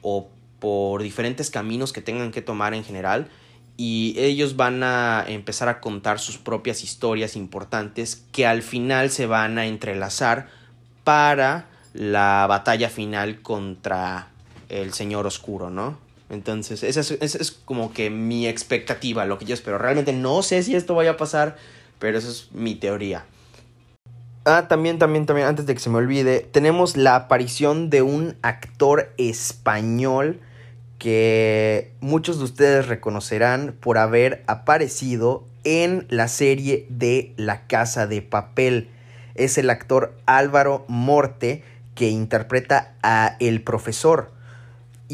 o 0.00 0.28
por 0.58 1.02
diferentes 1.02 1.50
caminos 1.50 1.92
que 1.92 2.00
tengan 2.00 2.32
que 2.32 2.40
tomar 2.40 2.72
en 2.72 2.82
general, 2.82 3.28
y 3.76 4.14
ellos 4.16 4.56
van 4.56 4.82
a 4.82 5.22
empezar 5.28 5.68
a 5.68 5.80
contar 5.80 6.18
sus 6.18 6.38
propias 6.38 6.82
historias 6.82 7.36
importantes 7.36 8.24
que 8.32 8.46
al 8.46 8.62
final 8.62 9.10
se 9.10 9.26
van 9.26 9.58
a 9.58 9.66
entrelazar 9.66 10.48
para 11.04 11.66
la 11.92 12.46
batalla 12.48 12.88
final 12.88 13.42
contra 13.42 14.31
el 14.72 14.92
Señor 14.92 15.26
Oscuro, 15.26 15.70
¿no? 15.70 15.98
Entonces, 16.30 16.82
esa 16.82 17.00
es, 17.00 17.52
como 17.64 17.92
que 17.92 18.08
mi 18.08 18.46
expectativa, 18.48 19.26
lo 19.26 19.38
que 19.38 19.44
yo 19.44 19.54
espero. 19.54 19.76
Realmente 19.76 20.12
no 20.14 20.42
sé 20.42 20.62
si 20.62 20.74
esto 20.74 20.94
vaya 20.94 21.12
a 21.12 21.16
pasar, 21.16 21.56
pero 21.98 22.16
esa 22.16 22.28
es 22.28 22.48
mi 22.52 22.74
teoría. 22.74 23.26
Ah, 24.44 24.66
también, 24.66 24.98
también, 24.98 25.26
también, 25.26 25.46
antes 25.46 25.66
de 25.66 25.74
que 25.74 25.80
se 25.80 25.90
me 25.90 25.98
olvide, 25.98 26.40
tenemos 26.40 26.96
la 26.96 27.14
aparición 27.16 27.90
de 27.90 28.02
un 28.02 28.34
actor 28.42 29.12
español 29.18 30.40
que 30.98 31.92
muchos 32.00 32.38
de 32.38 32.44
ustedes 32.44 32.88
reconocerán 32.88 33.74
por 33.78 33.98
haber 33.98 34.42
aparecido 34.46 35.44
en 35.64 36.06
la 36.08 36.28
serie 36.28 36.86
de 36.88 37.34
La 37.36 37.66
Casa 37.66 38.06
de 38.06 38.22
Papel. 38.22 38.88
Es 39.34 39.58
el 39.58 39.68
actor 39.68 40.14
Álvaro 40.26 40.84
Morte 40.88 41.62
que 41.94 42.08
interpreta 42.08 42.94
a 43.02 43.36
el 43.38 43.62
profesor. 43.62 44.30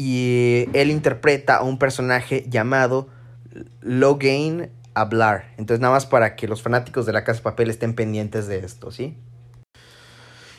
Y 0.01 0.69
él 0.71 0.91
interpreta 0.91 1.57
a 1.57 1.63
un 1.63 1.77
personaje 1.77 2.45
llamado 2.47 3.09
Logain 3.81 4.69
Hablar. 4.93 5.53
Entonces 5.57 5.81
nada 5.81 5.93
más 5.93 6.05
para 6.05 6.37
que 6.37 6.47
los 6.47 6.61
fanáticos 6.61 7.05
de 7.05 7.11
La 7.11 7.25
Casa 7.25 7.39
de 7.39 7.43
Papel 7.43 7.69
estén 7.69 7.93
pendientes 7.93 8.47
de 8.47 8.59
esto, 8.59 8.91
¿sí? 8.91 9.17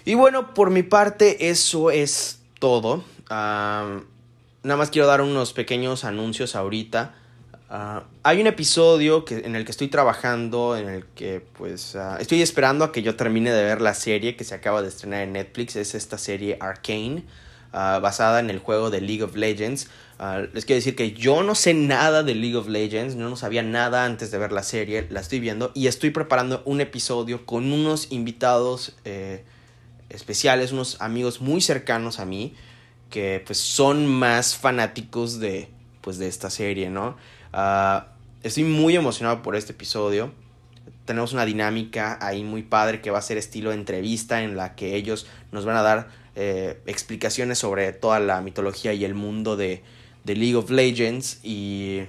Y 0.05 0.13
bueno, 0.13 0.53
por 0.53 0.69
mi 0.69 0.83
parte 0.83 1.49
eso 1.49 1.91
es 1.91 2.43
todo. 2.59 3.03
Ah, 3.31 4.01
nada 4.63 4.77
más 4.77 4.91
quiero 4.91 5.09
dar 5.09 5.23
unos 5.23 5.55
pequeños 5.55 6.05
anuncios 6.05 6.55
ahorita. 6.55 7.15
Ah, 7.71 8.05
hay 8.23 8.43
un 8.43 8.47
episodio 8.47 9.25
que, 9.25 9.39
en 9.39 9.57
el 9.57 9.65
que 9.65 9.71
estoy 9.71 9.89
trabajando, 9.89 10.77
en 10.77 10.91
el 10.91 11.07
que 11.07 11.43
pues 11.57 11.97
ah, 11.97 12.19
estoy 12.21 12.43
esperando 12.43 12.85
a 12.85 12.93
que 12.93 13.01
yo 13.01 13.17
termine 13.17 13.51
de 13.53 13.63
ver 13.63 13.81
la 13.81 13.95
serie 13.95 14.37
que 14.37 14.45
se 14.45 14.55
acaba 14.55 14.83
de 14.83 14.89
estrenar 14.89 15.23
en 15.23 15.33
Netflix. 15.33 15.77
Es 15.77 15.95
esta 15.95 16.19
serie 16.19 16.59
Arcane, 16.61 17.25
ah, 17.73 17.99
basada 18.03 18.41
en 18.41 18.51
el 18.51 18.59
juego 18.59 18.91
de 18.91 19.01
League 19.01 19.23
of 19.23 19.37
Legends. 19.37 19.89
les 20.53 20.65
quiero 20.65 20.79
decir 20.79 20.97
que 20.97 21.13
yo 21.13 21.43
no 21.43 21.55
sé 21.55 21.75
nada 21.75 22.23
de 22.23 22.35
League 22.35 22.57
of 22.57 22.69
Legends, 22.69 23.17
no, 23.17 23.31
no 23.31 23.37
sabía 23.37 23.63
nada 23.63 24.05
antes 24.05 24.31
de 24.31 24.39
ver 24.39 24.53
la 24.53 24.63
serie, 24.63 25.07
la 25.11 25.21
estoy 25.21 25.41
viendo 25.41 25.73
y 25.75 25.87
estoy 25.87 26.11
preparando 26.11 26.63
un 26.67 26.81
episodio 26.81 27.47
con 27.47 27.73
unos 27.73 28.11
invitados 28.11 28.97
eh, 29.05 29.45
especiales, 30.11 30.73
unos 30.73 31.01
amigos 31.01 31.41
muy 31.41 31.61
cercanos 31.61 32.21
a 32.21 32.27
mí 32.27 32.55
que 33.11 33.43
pues 33.45 33.59
son 33.59 34.07
más 34.07 34.57
fanáticos 34.57 35.41
de 35.41 35.69
pues 36.01 36.19
de 36.19 36.29
esta 36.29 36.49
serie, 36.49 36.89
¿no? 36.89 37.17
Ah, 37.53 38.09
estoy 38.43 38.65
muy 38.65 38.97
emocionado 38.97 39.43
por 39.43 39.57
este 39.57 39.73
episodio. 39.73 40.33
Tenemos 41.05 41.33
una 41.33 41.45
dinámica 41.45 42.19
ahí 42.21 42.43
muy 42.43 42.63
padre 42.63 43.01
que 43.01 43.11
va 43.11 43.19
a 43.19 43.23
ser 43.23 43.37
estilo 43.37 43.73
entrevista 43.73 44.43
en 44.43 44.57
la 44.57 44.75
que 44.77 44.95
ellos 44.95 45.27
nos 45.53 45.65
van 45.65 45.77
a 45.77 45.83
dar 45.83 46.09
eh, 46.43 46.81
explicaciones 46.87 47.59
sobre 47.59 47.93
toda 47.93 48.19
la 48.19 48.41
mitología 48.41 48.95
y 48.95 49.05
el 49.05 49.15
mundo 49.15 49.59
de, 49.59 49.83
de 50.25 50.35
League 50.35 50.57
of 50.57 50.71
Legends 50.71 51.39
y, 51.43 52.01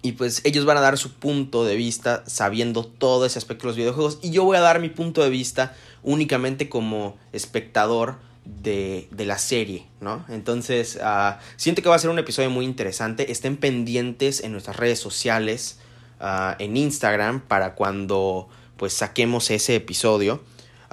y 0.00 0.12
pues 0.12 0.40
ellos 0.44 0.64
van 0.64 0.78
a 0.78 0.80
dar 0.80 0.96
su 0.96 1.12
punto 1.12 1.66
de 1.66 1.76
vista 1.76 2.24
sabiendo 2.26 2.82
todo 2.82 3.26
ese 3.26 3.38
aspecto 3.38 3.64
de 3.64 3.68
los 3.68 3.76
videojuegos 3.76 4.18
y 4.22 4.30
yo 4.30 4.44
voy 4.44 4.56
a 4.56 4.60
dar 4.60 4.80
mi 4.80 4.88
punto 4.88 5.22
de 5.22 5.28
vista 5.28 5.76
únicamente 6.02 6.70
como 6.70 7.18
espectador 7.34 8.16
de, 8.46 9.06
la 9.18 9.36
serie, 9.36 9.86
¿no? 10.00 10.24
Entonces, 10.30 10.98
uh, 11.02 11.34
siento 11.56 11.82
que 11.82 11.90
va 11.90 11.96
a 11.96 11.98
ser 11.98 12.08
un 12.08 12.18
episodio 12.18 12.48
muy 12.48 12.64
interesante. 12.64 13.30
Estén 13.30 13.58
pendientes 13.58 14.40
en 14.40 14.52
nuestras 14.52 14.76
redes 14.76 14.98
sociales, 14.98 15.78
ah, 16.20 16.56
en 16.58 16.78
Instagram, 16.78 17.42
para 17.42 17.74
cuando 17.74 18.48
pues 18.78 18.94
saquemos 18.94 19.50
ese 19.50 19.76
episodio. 19.76 20.42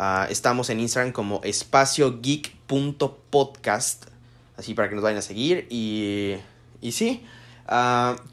Ah, 0.01 0.27
estamos 0.29 0.69
en 0.69 0.79
Instagram 0.79 1.11
como 1.11 1.41
espaciogeek.podcast, 1.43 4.05
así 4.55 4.73
para 4.73 4.87
que 4.87 4.95
nos 4.95 5.03
vayan 5.03 5.17
a 5.17 5.21
seguir. 5.21 5.67
Y, 5.69 6.35
y 6.79 6.93
sí, 6.93 7.25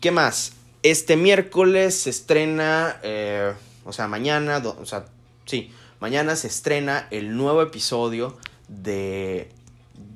¿qué 0.00 0.12
más? 0.12 0.52
Este 0.84 1.16
miércoles 1.16 2.02
se 2.02 2.10
estrena, 2.10 3.00
eh, 3.02 3.52
o 3.84 3.92
sea, 3.92 4.06
mañana, 4.06 4.58
o 4.58 4.86
sea, 4.86 5.06
sí, 5.44 5.72
mañana 5.98 6.36
se 6.36 6.46
estrena 6.46 7.08
el 7.10 7.36
nuevo 7.36 7.62
episodio 7.62 8.38
de, 8.68 9.50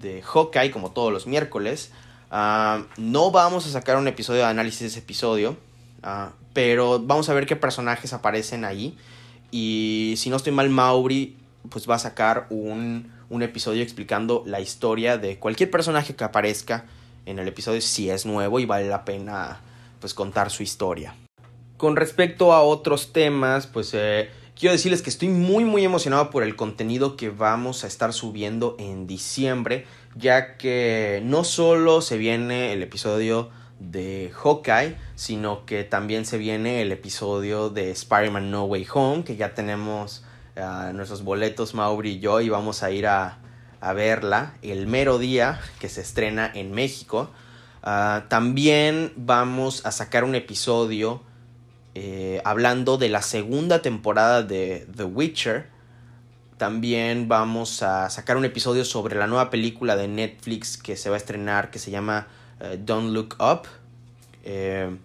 de 0.01 0.23
Hawkeye, 0.23 0.71
como 0.71 0.93
todos 0.93 1.13
los 1.13 1.27
miércoles. 1.27 1.91
Ah, 2.31 2.85
no 2.97 3.33
vamos 3.33 3.67
a 3.67 3.71
sacar 3.71 3.97
un 3.97 4.07
episodio 4.07 4.43
de 4.43 4.47
análisis 4.47 4.83
de 4.83 4.87
ese 4.87 5.01
episodio, 5.01 5.57
ah, 6.05 6.31
pero 6.53 7.01
vamos 7.01 7.29
a 7.29 7.35
ver 7.35 7.47
qué 7.47 7.57
personajes 7.57 8.13
aparecen 8.13 8.65
ahí. 8.65 8.97
Y 9.51 10.15
si 10.17 10.31
no 10.31 10.37
estoy 10.37 10.53
mal, 10.53 10.71
Mauri 10.71 11.40
pues 11.69 11.89
va 11.89 11.97
a 11.97 11.99
sacar 11.99 12.47
un, 12.51 13.13
un 13.29 13.43
episodio 13.43 13.83
explicando 13.83 14.43
la 14.47 14.61
historia 14.61 15.19
de 15.19 15.39
cualquier 15.39 15.71
personaje 15.71 16.15
que 16.15 16.25
aparezca 16.25 16.87
en 17.27 17.39
el 17.39 17.49
episodio 17.49 17.81
si 17.81 18.11
es 18.11 18.27
nuevo 18.27 18.61
y 18.61 18.67
vale 18.67 18.89
la 18.89 19.05
pena 19.05 19.61
pues 20.01 20.15
contar 20.15 20.51
su 20.51 20.63
historia. 20.63 21.15
Con 21.77 21.97
respecto 21.97 22.53
a 22.53 22.63
otros 22.63 23.13
temas, 23.13 23.67
pues 23.67 23.91
eh, 23.95 24.31
Quiero 24.61 24.75
decirles 24.75 25.01
que 25.01 25.09
estoy 25.09 25.31
muy 25.31 25.65
muy 25.65 25.87
emocionado 25.87 26.29
por 26.29 26.43
el 26.43 26.55
contenido 26.55 27.17
que 27.17 27.31
vamos 27.31 27.83
a 27.83 27.87
estar 27.87 28.13
subiendo 28.13 28.77
en 28.79 29.07
diciembre, 29.07 29.87
ya 30.17 30.59
que 30.59 31.23
no 31.25 31.45
solo 31.45 32.03
se 32.03 32.19
viene 32.19 32.75
el 32.75 32.83
episodio 32.83 33.49
de 33.79 34.31
Hawkeye, 34.35 34.99
sino 35.15 35.65
que 35.65 35.85
también 35.85 36.27
se 36.27 36.37
viene 36.37 36.83
el 36.83 36.93
episodio 36.93 37.71
de 37.71 37.91
Spider-Man 37.91 38.51
No 38.51 38.65
Way 38.65 38.87
Home, 38.93 39.25
que 39.25 39.37
ya 39.37 39.55
tenemos 39.55 40.25
uh, 40.57 40.93
nuestros 40.93 41.23
boletos 41.23 41.75
Mauri 41.75 42.13
y 42.13 42.21
yo 42.21 42.41
y 42.41 42.49
vamos 42.49 42.83
a 42.83 42.91
ir 42.91 43.07
a, 43.07 43.39
a, 43.81 43.93
verla 43.93 44.55
el 44.63 44.87
mero 44.87 45.19
día 45.19 45.61
que 45.79 45.89
se 45.89 46.01
estrena 46.01 46.51
en 46.55 46.73
México. 46.73 47.31
Uh, 47.83 48.29
también 48.29 49.13
vamos 49.17 49.87
a 49.87 49.93
sacar 49.93 50.25
un 50.25 50.35
episodio 50.35 51.23
eh, 51.95 52.41
hablando 52.45 52.99
de 52.99 53.09
la 53.09 53.21
segunda 53.21 53.83
temporada 53.83 54.43
de 54.43 54.87
The 54.95 55.05
Witcher. 55.05 55.67
También 56.57 57.27
vamos 57.27 57.83
a 57.83 58.11
sacar 58.11 58.37
un 58.37 58.45
episodio 58.45 58.85
sobre 58.85 59.17
la 59.17 59.27
nueva 59.27 59.51
película 59.51 59.97
de 59.97 60.07
Netflix 60.07 60.77
que 60.77 60.97
se 60.97 61.09
va 61.09 61.17
a 61.17 61.19
estrenar 61.19 61.71
que 61.71 61.79
se 61.79 61.91
llama 61.91 62.29
eh, 62.61 62.79
Don't 62.81 63.13
Look 63.13 63.37
Up. 63.41 63.67
Eh, 64.45 64.97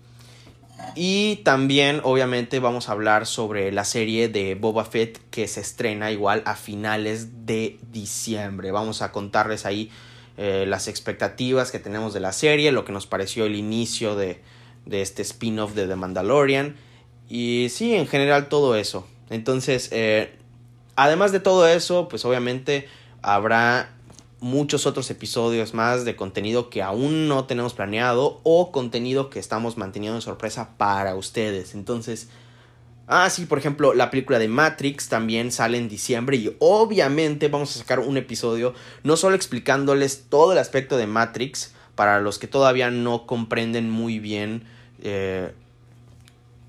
y 0.95 1.37
también 1.37 2.01
obviamente 2.03 2.59
vamos 2.59 2.89
a 2.89 2.93
hablar 2.93 3.25
sobre 3.25 3.71
la 3.71 3.85
serie 3.85 4.29
de 4.29 4.55
Boba 4.55 4.85
Fett 4.85 5.19
que 5.29 5.47
se 5.47 5.61
estrena 5.61 6.11
igual 6.11 6.41
a 6.45 6.55
finales 6.55 7.45
de 7.45 7.79
diciembre. 7.91 8.71
Vamos 8.71 9.01
a 9.01 9.11
contarles 9.11 9.65
ahí 9.65 9.91
las 10.37 10.87
expectativas 10.87 11.71
que 11.71 11.79
tenemos 11.79 12.13
de 12.13 12.19
la 12.19 12.33
serie, 12.33 12.71
lo 12.71 12.83
que 12.83 12.91
nos 12.91 13.07
pareció 13.07 13.45
el 13.45 13.55
inicio 13.55 14.15
de, 14.15 14.41
de 14.85 15.01
este 15.01 15.21
spin-off 15.21 15.73
de 15.73 15.87
The 15.87 15.95
Mandalorian. 15.95 16.75
Y 17.27 17.67
sí, 17.69 17.95
en 17.95 18.07
general 18.07 18.49
todo 18.49 18.75
eso. 18.75 19.07
Entonces, 19.29 19.89
eh, 19.91 20.35
además 20.95 21.31
de 21.31 21.39
todo 21.39 21.67
eso, 21.67 22.07
pues 22.07 22.25
obviamente 22.25 22.87
habrá 23.21 23.94
muchos 24.39 24.85
otros 24.85 25.09
episodios 25.11 25.73
más 25.73 26.05
de 26.05 26.15
contenido 26.15 26.69
que 26.69 26.81
aún 26.81 27.27
no 27.27 27.45
tenemos 27.45 27.73
planeado 27.73 28.41
o 28.43 28.71
contenido 28.71 29.29
que 29.29 29.39
estamos 29.39 29.77
manteniendo 29.77 30.17
en 30.17 30.21
sorpresa 30.21 30.77
para 30.77 31.15
ustedes. 31.15 31.73
Entonces, 31.73 32.29
Ah, 33.07 33.29
sí, 33.29 33.45
por 33.45 33.59
ejemplo, 33.59 33.93
la 33.93 34.09
película 34.09 34.39
de 34.39 34.47
Matrix 34.47 35.09
también 35.09 35.51
sale 35.51 35.77
en 35.77 35.87
diciembre 35.87 36.37
y 36.37 36.55
obviamente 36.57 37.49
vamos 37.49 37.75
a 37.75 37.79
sacar 37.79 37.99
un 37.99 38.17
episodio 38.17 38.73
no 39.03 39.15
solo 39.15 39.35
explicándoles 39.35 40.25
todo 40.27 40.53
el 40.53 40.57
aspecto 40.57 40.97
de 40.97 41.05
Matrix 41.05 41.75
para 41.93 42.19
los 42.19 42.39
que 42.39 42.47
todavía 42.47 42.89
no 42.89 43.27
comprenden 43.27 43.91
muy 43.91 44.17
bien 44.17 44.63
eh, 45.03 45.53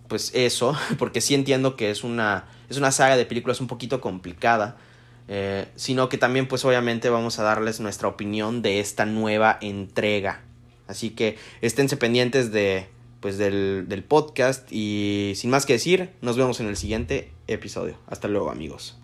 pues 0.09 0.31
eso, 0.35 0.76
porque 0.98 1.22
sí 1.22 1.35
entiendo 1.35 1.74
que 1.74 1.90
es 1.90 2.05
una, 2.05 2.44
es 2.68 2.76
una 2.76 2.92
saga 2.92 3.16
de 3.16 3.24
películas 3.24 3.62
un 3.62 3.66
poquito 3.66 4.02
complicada, 4.02 4.76
eh, 5.29 5.67
sino 5.75 6.09
que 6.09 6.19
también 6.19 6.49
pues 6.49 6.65
obviamente 6.65 7.11
vamos 7.11 7.39
a 7.39 7.43
darles 7.43 7.81
nuestra 7.81 8.09
opinión 8.09 8.62
de 8.62 8.81
esta 8.81 9.07
nueva 9.07 9.59
entrega. 9.61 10.43
Así 10.87 11.11
que 11.11 11.37
esténse 11.61 11.97
pendientes 11.97 12.53
de 12.53 12.89
pues 13.21 13.39
del, 13.39 13.87
del 13.89 14.05
podcast 14.05 14.71
y 14.71 15.33
sin 15.37 15.51
más 15.51 15.67
que 15.67 15.73
decir, 15.73 16.11
nos 16.21 16.37
vemos 16.37 16.61
en 16.61 16.69
el 16.69 16.77
siguiente 16.77 17.33
episodio. 17.49 17.99
Hasta 18.07 18.29
luego 18.29 18.51
amigos. 18.51 18.99